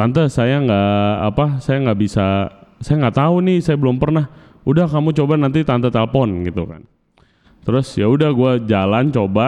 tante 0.00 0.24
saya 0.32 0.56
nggak 0.64 1.12
apa, 1.28 1.46
saya 1.60 1.84
nggak 1.84 1.98
bisa, 2.00 2.48
saya 2.80 2.96
nggak 3.04 3.20
tahu 3.20 3.44
nih, 3.44 3.60
saya 3.60 3.76
belum 3.76 4.00
pernah. 4.00 4.32
Udah 4.64 4.88
kamu 4.88 5.12
coba 5.12 5.36
nanti 5.36 5.60
tante 5.60 5.92
telepon 5.92 6.40
gitu 6.48 6.64
kan. 6.64 6.88
Terus 7.68 7.92
ya 8.00 8.08
udah 8.08 8.32
gue 8.32 8.52
jalan 8.64 9.12
coba. 9.12 9.46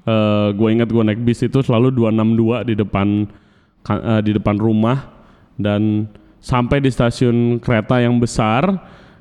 Uh, 0.00 0.10
eh, 0.10 0.48
gue 0.58 0.68
inget 0.74 0.88
gue 0.90 1.02
naik 1.06 1.22
bis 1.22 1.46
itu 1.46 1.62
selalu 1.62 1.94
262 1.94 2.66
di 2.66 2.74
depan 2.74 3.08
uh, 3.86 4.18
di 4.18 4.34
depan 4.34 4.58
rumah. 4.58 4.98
Dan 5.54 6.10
sampai 6.42 6.82
di 6.82 6.90
stasiun 6.90 7.62
kereta 7.62 8.02
yang 8.02 8.18
besar. 8.18 8.66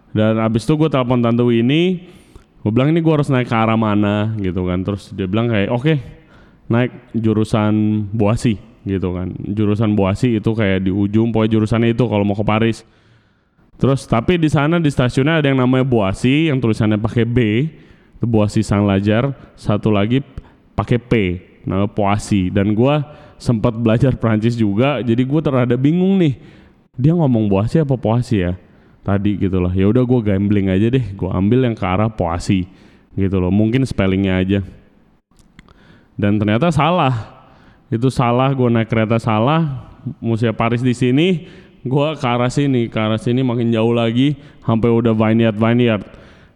Dan 0.10 0.42
abis 0.42 0.66
itu 0.66 0.74
gue 0.74 0.90
telepon 0.90 1.22
tante 1.22 1.46
ini 1.54 2.10
gue 2.60 2.72
bilang 2.74 2.90
ini 2.90 2.98
gue 2.98 3.14
harus 3.14 3.30
naik 3.30 3.46
ke 3.46 3.54
arah 3.54 3.78
mana? 3.78 4.34
Gitu 4.42 4.66
kan. 4.66 4.82
Terus 4.82 5.14
dia 5.14 5.30
bilang 5.30 5.54
kayak 5.54 5.70
oke 5.70 5.86
okay, 5.86 5.98
naik 6.66 7.14
jurusan 7.14 8.06
Boasi 8.10 8.69
gitu 8.88 9.12
kan 9.12 9.32
jurusan 9.44 9.92
Boasi 9.96 10.40
itu 10.40 10.52
kayak 10.56 10.88
di 10.88 10.92
ujung 10.92 11.36
pokoknya 11.36 11.60
jurusannya 11.60 11.92
itu 11.92 12.04
kalau 12.08 12.24
mau 12.24 12.38
ke 12.38 12.46
Paris 12.48 12.88
Terus 13.80 14.04
tapi 14.04 14.36
di 14.36 14.52
sana 14.52 14.76
di 14.76 14.92
stasiunnya 14.92 15.40
ada 15.40 15.48
yang 15.48 15.64
namanya 15.64 15.88
Boasi 15.88 16.52
yang 16.52 16.60
tulisannya 16.60 17.00
pakai 17.00 17.24
B, 17.24 17.38
itu 18.20 18.26
Boasi 18.28 18.60
Sang 18.60 18.84
Lajar, 18.84 19.32
satu 19.56 19.88
lagi 19.88 20.20
pakai 20.76 21.00
P, 21.00 21.14
nama 21.64 21.88
Poasi 21.88 22.52
dan 22.52 22.76
gua 22.76 23.08
sempat 23.40 23.72
belajar 23.72 24.20
Prancis 24.20 24.60
juga, 24.60 25.00
jadi 25.00 25.24
gua 25.24 25.40
terada 25.40 25.80
bingung 25.80 26.20
nih. 26.20 26.36
Dia 27.00 27.16
ngomong 27.16 27.48
Boasi 27.48 27.80
apa 27.80 27.96
Poasi 27.96 28.44
ya? 28.44 28.60
Tadi 29.00 29.40
gitu 29.40 29.64
loh. 29.64 29.72
Ya 29.72 29.88
udah 29.88 30.04
gua 30.04 30.20
gambling 30.28 30.68
aja 30.68 30.92
deh, 30.92 31.16
gua 31.16 31.40
ambil 31.40 31.64
yang 31.64 31.72
ke 31.72 31.88
arah 31.88 32.12
Poasi 32.12 32.68
gitu 33.16 33.40
loh. 33.40 33.48
Mungkin 33.48 33.88
spellingnya 33.88 34.44
aja. 34.44 34.60
Dan 36.20 36.36
ternyata 36.36 36.68
salah. 36.68 37.39
Itu 37.90 38.14
salah, 38.14 38.54
gua 38.54 38.70
naik 38.70 38.90
kereta 38.90 39.18
salah. 39.18 39.90
Musia 40.24 40.56
Paris 40.56 40.80
di 40.80 40.96
sini, 40.96 41.50
gue 41.84 42.08
ke 42.20 42.28
arah 42.28 42.52
sini 42.52 42.92
ke 42.92 42.98
arah 43.00 43.20
sini 43.20 43.40
makin 43.40 43.72
jauh 43.72 43.96
lagi 43.96 44.36
sampai 44.64 44.90
udah 44.92 45.16
vineyard 45.16 45.56
vineyard. 45.56 46.04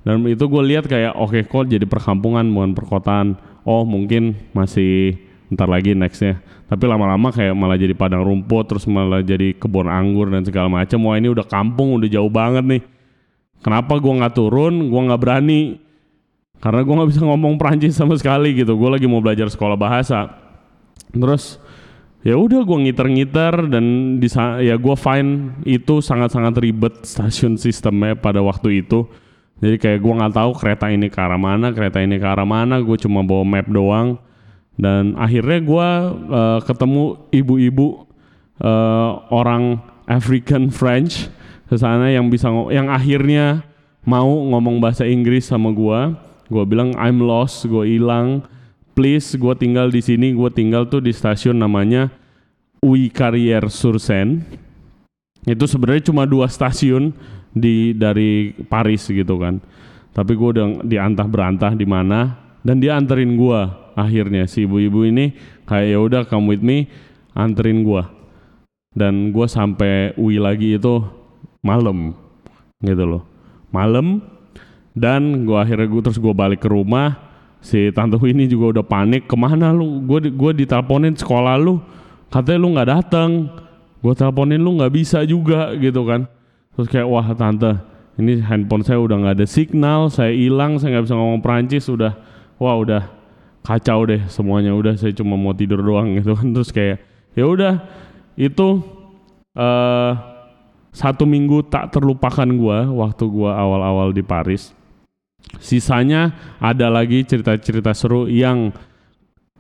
Dan 0.04 0.28
itu 0.28 0.44
gue 0.52 0.64
lihat 0.68 0.86
kayak 0.92 1.16
oke 1.16 1.32
okay, 1.32 1.42
kok 1.48 1.72
jadi 1.72 1.88
perkampungan 1.88 2.44
bukan 2.52 2.76
perkotaan. 2.76 3.40
Oh 3.64 3.88
mungkin 3.88 4.36
masih 4.52 5.16
ntar 5.48 5.72
lagi 5.72 5.96
nextnya. 5.96 6.44
Tapi 6.68 6.84
lama-lama 6.84 7.32
kayak 7.32 7.56
malah 7.56 7.80
jadi 7.80 7.96
padang 7.96 8.28
rumput 8.28 8.68
terus 8.68 8.84
malah 8.84 9.24
jadi 9.24 9.56
kebun 9.56 9.88
anggur 9.88 10.28
dan 10.28 10.44
segala 10.44 10.68
macam 10.68 11.00
wah 11.08 11.16
ini 11.16 11.32
udah 11.32 11.48
kampung 11.48 11.96
udah 11.96 12.10
jauh 12.12 12.28
banget 12.28 12.64
nih. 12.68 12.82
Kenapa 13.64 13.96
gue 13.96 14.12
nggak 14.12 14.36
turun? 14.36 14.92
Gue 14.92 15.02
nggak 15.08 15.22
berani. 15.24 15.80
Karena 16.60 16.84
gue 16.84 16.96
nggak 17.00 17.10
bisa 17.16 17.22
ngomong 17.24 17.56
Prancis 17.56 17.96
sama 17.96 18.20
sekali 18.20 18.52
gitu. 18.60 18.76
Gue 18.76 18.92
lagi 18.92 19.08
mau 19.08 19.24
belajar 19.24 19.48
sekolah 19.48 19.80
bahasa 19.80 20.43
terus 21.14 21.62
ya 22.24 22.40
udah 22.40 22.66
gue 22.66 22.78
ngiter-ngiter 22.90 23.70
dan 23.70 24.18
di 24.18 24.28
ya 24.64 24.76
gue 24.80 24.96
find 24.98 25.62
itu 25.64 26.02
sangat-sangat 26.02 26.56
ribet 26.60 27.04
stasiun 27.06 27.56
sistemnya 27.60 28.18
pada 28.18 28.42
waktu 28.42 28.86
itu. 28.86 29.06
Jadi 29.64 29.80
kayak 29.80 30.00
gue 30.04 30.14
nggak 30.20 30.34
tahu 30.36 30.52
kereta 30.60 30.92
ini 30.92 31.08
ke 31.08 31.20
arah 31.22 31.40
mana 31.40 31.72
kereta 31.72 32.04
ini 32.04 32.20
ke 32.20 32.28
arah 32.28 32.48
mana. 32.48 32.82
Gue 32.82 33.00
cuma 33.00 33.24
bawa 33.24 33.46
map 33.46 33.68
doang. 33.70 34.20
Dan 34.74 35.14
akhirnya 35.16 35.60
gue 35.62 35.90
uh, 36.34 36.60
ketemu 36.66 37.30
ibu-ibu 37.30 38.10
uh, 38.60 39.22
orang 39.30 39.78
African 40.10 40.74
French 40.74 41.30
ke 41.70 41.76
sana 41.80 42.10
yang 42.10 42.28
bisa 42.28 42.50
yang 42.74 42.90
akhirnya 42.90 43.64
mau 44.04 44.28
ngomong 44.28 44.84
bahasa 44.84 45.08
Inggris 45.08 45.48
sama 45.48 45.72
gue 45.72 46.00
gue 46.52 46.64
bilang 46.68 46.92
I'm 47.00 47.24
lost 47.24 47.66
gue 47.66 47.88
hilang 47.88 48.44
please 48.94 49.34
gue 49.36 49.54
tinggal 49.58 49.90
di 49.90 50.00
sini 50.00 50.32
gue 50.34 50.50
tinggal 50.54 50.86
tuh 50.88 51.02
di 51.02 51.10
stasiun 51.10 51.58
namanya 51.58 52.14
Ui 52.84 53.10
Carrière 53.10 53.72
sur 53.72 53.98
Seine. 53.98 54.44
Itu 55.44 55.68
sebenarnya 55.68 56.12
cuma 56.12 56.24
dua 56.24 56.48
stasiun 56.48 57.12
di 57.52 57.92
dari 57.92 58.56
Paris 58.68 59.08
gitu 59.08 59.40
kan. 59.40 59.60
Tapi 60.14 60.32
gue 60.36 60.50
udah 60.56 60.68
diantah 60.86 61.28
berantah 61.28 61.74
di 61.74 61.88
mana 61.88 62.38
dan 62.62 62.80
dia 62.80 62.96
anterin 62.96 63.40
gue 63.40 63.60
akhirnya. 63.96 64.48
Si 64.48 64.68
ibu-ibu 64.68 65.08
ini 65.08 65.32
kayak 65.64 65.88
ya 65.96 66.00
udah 66.00 66.22
come 66.28 66.52
with 66.52 66.64
me 66.64 66.88
anterin 67.34 67.88
gue 67.88 68.04
dan 68.94 69.34
gue 69.34 69.48
sampai 69.50 70.14
UI 70.20 70.38
lagi 70.38 70.76
itu 70.78 71.02
malam 71.64 72.14
gitu 72.84 73.04
loh. 73.04 73.24
Malam 73.74 74.22
dan 74.94 75.48
gue 75.48 75.58
akhirnya 75.58 75.90
gue 75.90 76.02
terus 76.04 76.22
gue 76.22 76.34
balik 76.36 76.62
ke 76.62 76.70
rumah 76.70 77.33
si 77.64 77.88
tante 77.96 78.20
ini 78.28 78.44
juga 78.46 78.78
udah 78.78 78.86
panik 78.86 79.24
ke 79.26 79.36
mana 79.40 79.72
lu? 79.72 80.04
Gue 80.04 80.28
gue 80.28 80.52
diteleponin 80.62 81.16
sekolah 81.16 81.56
lu. 81.56 81.80
Katanya 82.28 82.60
lu 82.60 82.68
nggak 82.76 82.90
datang 82.92 83.30
gue 84.04 84.14
teleponin 84.14 84.60
lu 84.60 84.76
nggak 84.76 84.92
bisa 84.92 85.24
juga 85.24 85.72
gitu 85.80 86.04
kan. 86.04 86.28
Terus 86.76 86.88
kayak 86.92 87.08
wah 87.08 87.28
tante 87.32 87.80
ini 88.20 88.44
handphone 88.44 88.84
saya 88.84 89.00
udah 89.00 89.16
nggak 89.16 89.36
ada 89.42 89.48
signal 89.48 90.12
saya 90.12 90.36
hilang 90.36 90.78
saya 90.78 91.00
nggak 91.00 91.06
bisa 91.08 91.16
ngomong 91.16 91.40
Perancis 91.40 91.88
udah. 91.88 92.14
Wah 92.60 92.76
udah 92.76 93.08
kacau 93.64 94.04
deh 94.04 94.22
semuanya. 94.28 94.76
Udah 94.76 95.00
saya 95.00 95.16
cuma 95.16 95.40
mau 95.40 95.56
tidur 95.56 95.80
doang 95.80 96.20
gitu 96.20 96.36
kan. 96.36 96.52
Terus 96.52 96.70
kayak 96.76 97.00
ya 97.32 97.48
udah 97.48 97.80
itu 98.36 98.84
uh, 99.56 100.12
satu 100.94 101.26
minggu 101.26 101.66
tak 101.72 101.96
terlupakan 101.96 102.46
gue 102.46 102.78
waktu 102.92 103.24
gue 103.26 103.50
awal-awal 103.50 104.14
di 104.14 104.22
Paris 104.22 104.83
Sisanya 105.60 106.34
ada 106.60 106.92
lagi 106.92 107.24
cerita-cerita 107.24 107.96
seru 107.96 108.28
yang 108.28 108.74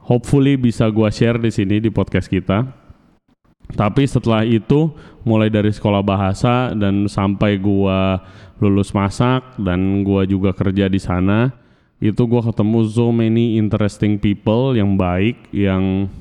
hopefully 0.03 0.59
bisa 0.59 0.89
gua 0.91 1.07
share 1.13 1.39
di 1.39 1.51
sini 1.51 1.79
di 1.79 1.87
podcast 1.87 2.27
kita. 2.27 2.65
Tapi 3.73 4.03
setelah 4.03 4.43
itu 4.43 4.91
mulai 5.23 5.47
dari 5.47 5.71
sekolah 5.71 6.03
bahasa 6.03 6.75
dan 6.75 7.07
sampai 7.07 7.55
gua 7.57 8.19
lulus 8.59 8.91
masak 8.91 9.43
dan 9.57 10.03
gua 10.03 10.27
juga 10.27 10.51
kerja 10.51 10.91
di 10.91 10.99
sana, 10.99 11.49
itu 12.03 12.19
gua 12.27 12.43
ketemu 12.43 12.79
so 12.83 13.09
many 13.15 13.55
interesting 13.55 14.19
people 14.19 14.75
yang 14.75 14.99
baik, 14.99 15.39
yang 15.55 16.11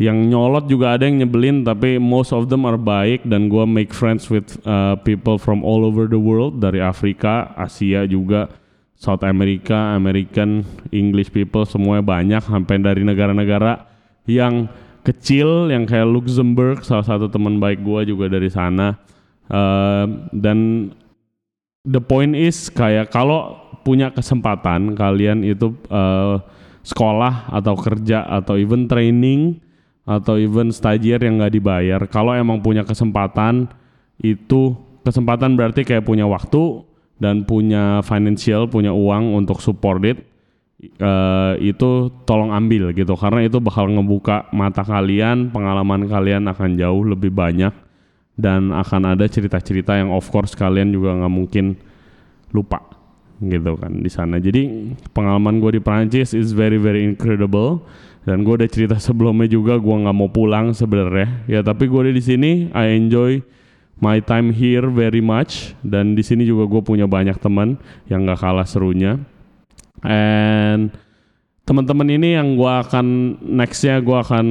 yang 0.00 0.32
nyolot 0.32 0.64
juga 0.64 0.96
ada 0.96 1.04
yang 1.04 1.20
nyebelin 1.20 1.60
tapi 1.60 2.00
most 2.00 2.32
of 2.32 2.48
them 2.48 2.64
are 2.64 2.80
baik. 2.80 3.20
Dan 3.28 3.52
gua 3.52 3.68
make 3.68 3.92
friends 3.92 4.32
with 4.32 4.56
uh, 4.64 4.96
people 5.04 5.36
from 5.36 5.60
all 5.60 5.84
over 5.84 6.08
the 6.08 6.16
world. 6.16 6.56
Dari 6.56 6.80
Afrika, 6.80 7.52
Asia 7.52 8.08
juga 8.08 8.48
South 8.96 9.20
America, 9.20 9.92
American, 9.92 10.64
English 10.88 11.28
people 11.28 11.68
semuanya 11.68 12.00
banyak. 12.00 12.40
Sampai 12.40 12.80
dari 12.80 13.04
negara-negara 13.04 13.84
yang 14.24 14.72
kecil 15.04 15.68
yang 15.68 15.84
kayak 15.84 16.08
Luxembourg 16.08 16.80
salah 16.80 17.04
satu 17.04 17.28
teman 17.28 17.60
baik 17.60 17.84
gue 17.84 18.16
juga 18.16 18.32
dari 18.32 18.48
sana. 18.48 18.96
Uh, 19.52 20.32
dan 20.32 20.88
the 21.84 22.00
point 22.00 22.32
is 22.32 22.72
kayak 22.72 23.12
kalau 23.12 23.60
punya 23.84 24.08
kesempatan 24.08 24.96
kalian 24.96 25.44
itu 25.44 25.76
uh, 25.92 26.40
sekolah 26.80 27.52
atau 27.52 27.76
kerja 27.76 28.24
atau 28.24 28.56
even 28.56 28.88
training 28.88 29.60
atau 30.10 30.34
even 30.34 30.74
stagiaire 30.74 31.22
yang 31.22 31.38
nggak 31.38 31.54
dibayar. 31.54 32.00
Kalau 32.10 32.34
emang 32.34 32.58
punya 32.58 32.82
kesempatan 32.82 33.70
itu 34.18 34.74
kesempatan 35.06 35.54
berarti 35.54 35.86
kayak 35.86 36.02
punya 36.02 36.26
waktu 36.26 36.82
dan 37.22 37.46
punya 37.46 38.02
financial, 38.02 38.66
punya 38.66 38.90
uang 38.90 39.38
untuk 39.38 39.62
support 39.62 40.02
it, 40.02 40.18
uh, 40.98 41.54
itu 41.62 42.10
tolong 42.26 42.50
ambil 42.50 42.90
gitu. 42.90 43.14
Karena 43.14 43.46
itu 43.46 43.62
bakal 43.62 43.86
ngebuka 43.86 44.50
mata 44.50 44.82
kalian, 44.82 45.54
pengalaman 45.54 46.10
kalian 46.10 46.50
akan 46.50 46.74
jauh 46.74 47.06
lebih 47.06 47.30
banyak 47.30 47.70
dan 48.34 48.74
akan 48.74 49.14
ada 49.14 49.30
cerita-cerita 49.30 49.94
yang 49.94 50.10
of 50.10 50.26
course 50.32 50.58
kalian 50.58 50.90
juga 50.90 51.14
nggak 51.22 51.32
mungkin 51.32 51.78
lupa 52.50 52.82
gitu 53.38 53.78
kan 53.78 53.94
di 53.94 54.10
sana. 54.10 54.42
Jadi 54.42 54.92
pengalaman 55.14 55.62
gue 55.62 55.78
di 55.78 55.80
Prancis 55.80 56.34
is 56.34 56.50
very 56.50 56.76
very 56.76 57.06
incredible 57.06 57.84
dan 58.28 58.44
gue 58.44 58.52
udah 58.52 58.68
cerita 58.68 58.96
sebelumnya 59.00 59.48
juga 59.48 59.80
gue 59.80 59.96
nggak 60.04 60.16
mau 60.16 60.28
pulang 60.28 60.76
sebenarnya. 60.76 61.44
Ya 61.48 61.60
tapi 61.64 61.88
gue 61.88 62.12
di 62.12 62.20
sini 62.20 62.68
I 62.76 62.92
enjoy 63.00 63.40
my 64.00 64.20
time 64.20 64.52
here 64.52 64.88
very 64.92 65.24
much. 65.24 65.72
Dan 65.80 66.12
di 66.12 66.20
sini 66.20 66.44
juga 66.44 66.68
gue 66.68 66.82
punya 66.84 67.08
banyak 67.08 67.40
teman 67.40 67.80
yang 68.08 68.28
gak 68.28 68.40
kalah 68.44 68.68
serunya. 68.68 69.20
And 70.04 70.92
teman-teman 71.68 72.08
ini 72.12 72.34
yang 72.34 72.56
gue 72.56 72.72
akan 72.88 73.38
nextnya 73.40 74.00
gue 74.04 74.16
akan 74.16 74.46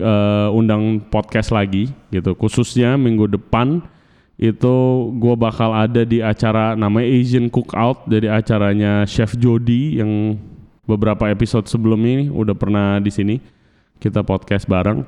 uh, 0.00 0.48
undang 0.54 1.02
podcast 1.06 1.54
lagi 1.54 1.90
gitu. 2.10 2.34
Khususnya 2.34 2.98
minggu 2.98 3.30
depan 3.30 3.82
itu 4.34 4.74
gue 5.14 5.34
bakal 5.38 5.70
ada 5.70 6.02
di 6.02 6.18
acara 6.18 6.74
namanya 6.74 7.06
Asian 7.06 7.46
Cookout 7.46 8.10
dari 8.10 8.26
acaranya 8.26 9.06
Chef 9.06 9.38
Jody 9.38 10.02
yang 10.02 10.34
beberapa 10.84 11.28
episode 11.32 11.68
sebelum 11.68 12.00
ini 12.04 12.24
udah 12.28 12.56
pernah 12.56 13.00
di 13.00 13.10
sini 13.12 13.36
kita 14.00 14.24
podcast 14.24 14.68
bareng. 14.68 15.04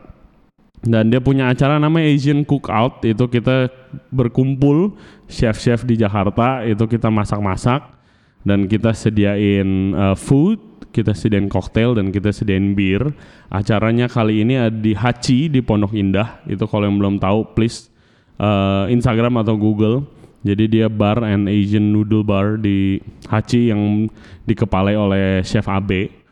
Dan 0.84 1.08
dia 1.08 1.18
punya 1.24 1.48
acara 1.48 1.80
namanya 1.80 2.06
Asian 2.12 2.44
Cookout 2.44 3.02
itu 3.08 3.24
kita 3.26 3.72
berkumpul 4.12 4.94
chef-chef 5.26 5.82
di 5.88 5.96
Jakarta 5.96 6.62
itu 6.68 6.84
kita 6.84 7.08
masak-masak 7.08 7.96
dan 8.44 8.68
kita 8.68 8.92
sediain 8.92 9.96
uh, 9.96 10.14
food 10.14 10.60
kita 10.96 11.12
sediain 11.12 11.52
cocktail 11.52 11.92
dan 11.92 12.08
kita 12.08 12.32
sediain 12.32 12.72
bir. 12.72 13.12
Acaranya 13.52 14.08
kali 14.08 14.40
ini 14.40 14.56
ada 14.56 14.72
di 14.72 14.96
Hachi 14.96 15.52
di 15.52 15.60
Pondok 15.60 15.92
Indah. 15.92 16.40
Itu 16.48 16.64
kalau 16.64 16.88
yang 16.88 16.96
belum 16.96 17.20
tahu 17.20 17.52
please 17.52 17.92
uh, 18.40 18.88
Instagram 18.88 19.44
atau 19.44 19.60
Google 19.60 20.08
jadi 20.46 20.64
dia 20.70 20.86
bar 20.86 21.26
and 21.26 21.50
Asian 21.50 21.90
noodle 21.90 22.22
bar 22.22 22.54
di 22.54 23.02
Hachi 23.26 23.74
yang 23.74 24.06
dikepalai 24.46 24.94
oleh 24.94 25.42
chef 25.42 25.66
Abe 25.66 26.26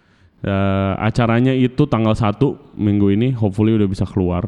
Uh, 0.44 0.92
acaranya 1.00 1.56
itu 1.56 1.88
tanggal 1.88 2.12
1 2.12 2.36
minggu 2.76 3.16
ini 3.16 3.32
hopefully 3.32 3.80
udah 3.80 3.88
bisa 3.88 4.04
keluar. 4.04 4.44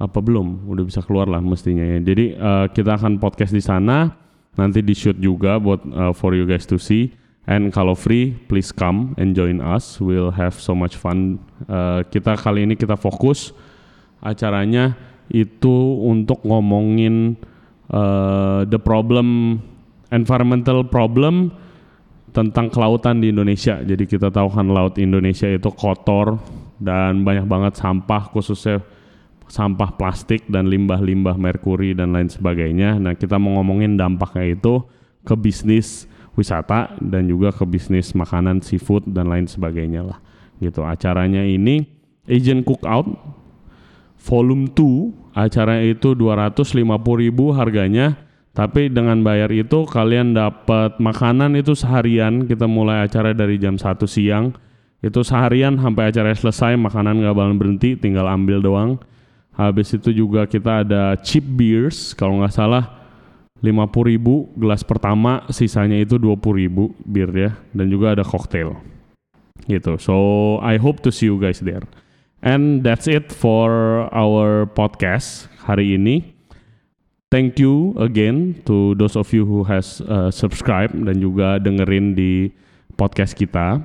Apa 0.00 0.24
belum? 0.24 0.64
Udah 0.72 0.88
bisa 0.88 1.04
keluar 1.04 1.28
lah 1.28 1.44
mestinya 1.44 1.84
ya. 1.84 2.00
Jadi 2.00 2.32
uh, 2.32 2.64
kita 2.72 2.96
akan 2.96 3.20
podcast 3.20 3.52
di 3.52 3.60
sana. 3.60 4.08
Nanti 4.56 4.80
di 4.80 4.96
shoot 4.96 5.20
juga 5.20 5.60
buat 5.60 5.84
uh, 5.84 6.16
for 6.16 6.32
you 6.32 6.48
guys 6.48 6.64
to 6.64 6.80
see. 6.80 7.12
And 7.44 7.68
kalau 7.68 7.92
free, 7.92 8.32
please 8.48 8.72
come 8.72 9.12
and 9.20 9.36
join 9.36 9.60
us. 9.60 10.00
We'll 10.00 10.32
have 10.32 10.56
so 10.56 10.72
much 10.72 10.96
fun. 10.96 11.44
Uh, 11.68 12.00
kita 12.08 12.40
kali 12.40 12.64
ini 12.64 12.72
kita 12.72 12.96
fokus 12.96 13.52
acaranya 14.24 14.96
itu 15.28 16.00
untuk 16.00 16.40
ngomongin 16.40 17.36
uh, 17.90 18.66
the 18.66 18.78
problem 18.78 19.58
environmental 20.10 20.82
problem 20.86 21.54
tentang 22.30 22.70
kelautan 22.70 23.18
di 23.18 23.34
Indonesia. 23.34 23.82
Jadi 23.82 24.06
kita 24.06 24.30
tahu 24.30 24.48
kan 24.50 24.70
laut 24.70 24.98
Indonesia 24.98 25.50
itu 25.50 25.70
kotor 25.74 26.38
dan 26.78 27.26
banyak 27.26 27.46
banget 27.46 27.74
sampah 27.78 28.30
khususnya 28.30 28.82
sampah 29.50 29.98
plastik 29.98 30.46
dan 30.46 30.70
limbah-limbah 30.70 31.34
merkuri 31.34 31.90
dan 31.92 32.14
lain 32.14 32.30
sebagainya. 32.30 33.02
Nah, 33.02 33.18
kita 33.18 33.34
mau 33.34 33.58
ngomongin 33.58 33.98
dampaknya 33.98 34.54
itu 34.54 34.86
ke 35.26 35.34
bisnis 35.34 36.06
wisata 36.38 36.94
dan 37.02 37.26
juga 37.26 37.50
ke 37.50 37.66
bisnis 37.66 38.14
makanan 38.14 38.62
seafood 38.62 39.10
dan 39.10 39.26
lain 39.26 39.50
sebagainya 39.50 40.06
lah. 40.06 40.18
Gitu. 40.62 40.86
Acaranya 40.86 41.42
ini 41.42 41.82
Asian 42.30 42.62
Cookout 42.62 43.10
Volume 44.22 44.70
2, 44.70 45.19
acaranya 45.32 45.86
itu 45.86 46.14
250.000 46.14 46.78
harganya 47.54 48.18
tapi 48.50 48.90
dengan 48.90 49.22
bayar 49.22 49.48
itu 49.54 49.86
kalian 49.86 50.34
dapat 50.34 50.98
makanan 50.98 51.54
itu 51.54 51.78
seharian. 51.78 52.50
Kita 52.50 52.66
mulai 52.66 53.06
acara 53.06 53.30
dari 53.30 53.56
jam 53.62 53.78
1 53.78 53.94
siang. 54.10 54.50
Itu 55.00 55.22
seharian 55.22 55.78
sampai 55.78 56.10
acara 56.10 56.34
selesai 56.34 56.76
makanan 56.76 57.22
nggak 57.24 57.34
bakal 57.34 57.54
berhenti, 57.56 57.96
tinggal 57.96 58.26
ambil 58.26 58.58
doang. 58.60 58.90
Habis 59.54 59.96
itu 59.96 60.10
juga 60.12 60.50
kita 60.50 60.82
ada 60.84 61.14
cheap 61.22 61.46
beers 61.46 62.12
kalau 62.12 62.42
nggak 62.42 62.54
salah 62.54 62.84
50 63.60 64.12
ribu 64.12 64.50
gelas 64.56 64.80
pertama, 64.82 65.44
sisanya 65.52 66.00
itu 66.00 66.18
20 66.18 66.36
ribu 66.60 66.90
bir 67.06 67.30
ya. 67.30 67.54
Dan 67.70 67.86
juga 67.86 68.18
ada 68.18 68.26
cocktail 68.26 68.74
gitu. 69.70 69.94
So 70.02 70.16
I 70.58 70.74
hope 70.76 71.06
to 71.06 71.14
see 71.14 71.30
you 71.30 71.38
guys 71.38 71.62
there. 71.62 71.86
And 72.40 72.80
that's 72.80 73.04
it 73.04 73.28
for 73.28 74.08
our 74.16 74.64
podcast 74.72 75.52
hari 75.60 76.00
ini 76.00 76.40
thank 77.30 77.62
you 77.62 77.94
again 77.96 78.58
to 78.66 78.98
those 78.98 79.14
of 79.14 79.30
you 79.30 79.46
who 79.46 79.62
has 79.64 80.02
uh, 80.10 80.28
subscribe 80.34 80.90
dan 80.90 81.22
juga 81.22 81.62
dengerin 81.62 82.18
di 82.18 82.50
podcast 82.98 83.38
kita. 83.38 83.78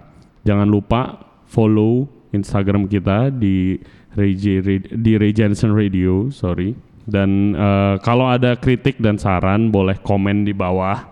Jangan 0.44 0.66
lupa 0.66 1.22
follow 1.46 2.10
Instagram 2.34 2.90
kita 2.90 3.30
di 3.30 3.78
Rege, 4.18 4.82
di 4.92 5.14
Regensen 5.16 5.72
Radio, 5.72 6.34
sorry. 6.34 6.74
Dan 7.06 7.54
uh, 7.54 8.02
kalau 8.02 8.26
ada 8.26 8.58
kritik 8.58 8.98
dan 8.98 9.22
saran 9.22 9.70
boleh 9.70 10.02
komen 10.02 10.42
di 10.42 10.56
bawah 10.58 11.06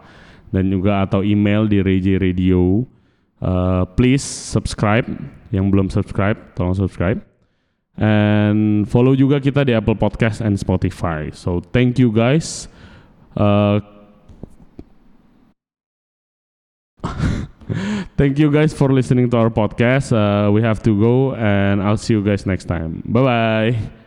dan 0.49 0.73
juga 0.73 1.05
atau 1.05 1.21
email 1.21 1.69
di 1.69 1.85
Reje 1.85 2.17
Radio. 2.17 2.81
Uh, 3.43 3.83
please 3.99 4.23
subscribe 4.23 5.05
yang 5.51 5.67
belum 5.69 5.91
subscribe, 5.91 6.39
tolong 6.55 6.73
subscribe 6.73 7.32
and 7.97 8.89
follow 8.89 9.13
juga 9.13 9.37
kita 9.37 9.65
di 9.65 9.73
Apple 9.73 9.97
Podcast 9.97 10.41
and 10.41 10.57
Spotify. 10.57 11.29
So 11.33 11.61
thank 11.73 12.01
you 12.01 12.09
guys. 12.09 12.67
Uh, 13.37 13.81
thank 18.17 18.39
you 18.39 18.51
guys 18.51 18.73
for 18.73 18.91
listening 18.93 19.29
to 19.29 19.37
our 19.37 19.49
podcast. 19.49 20.13
Uh, 20.13 20.51
we 20.51 20.61
have 20.61 20.81
to 20.83 20.93
go, 20.97 21.33
and 21.35 21.81
I'll 21.81 21.97
see 21.97 22.13
you 22.13 22.23
guys 22.23 22.45
next 22.45 22.65
time. 22.65 23.01
Bye 23.05 23.21
bye. 23.23 24.02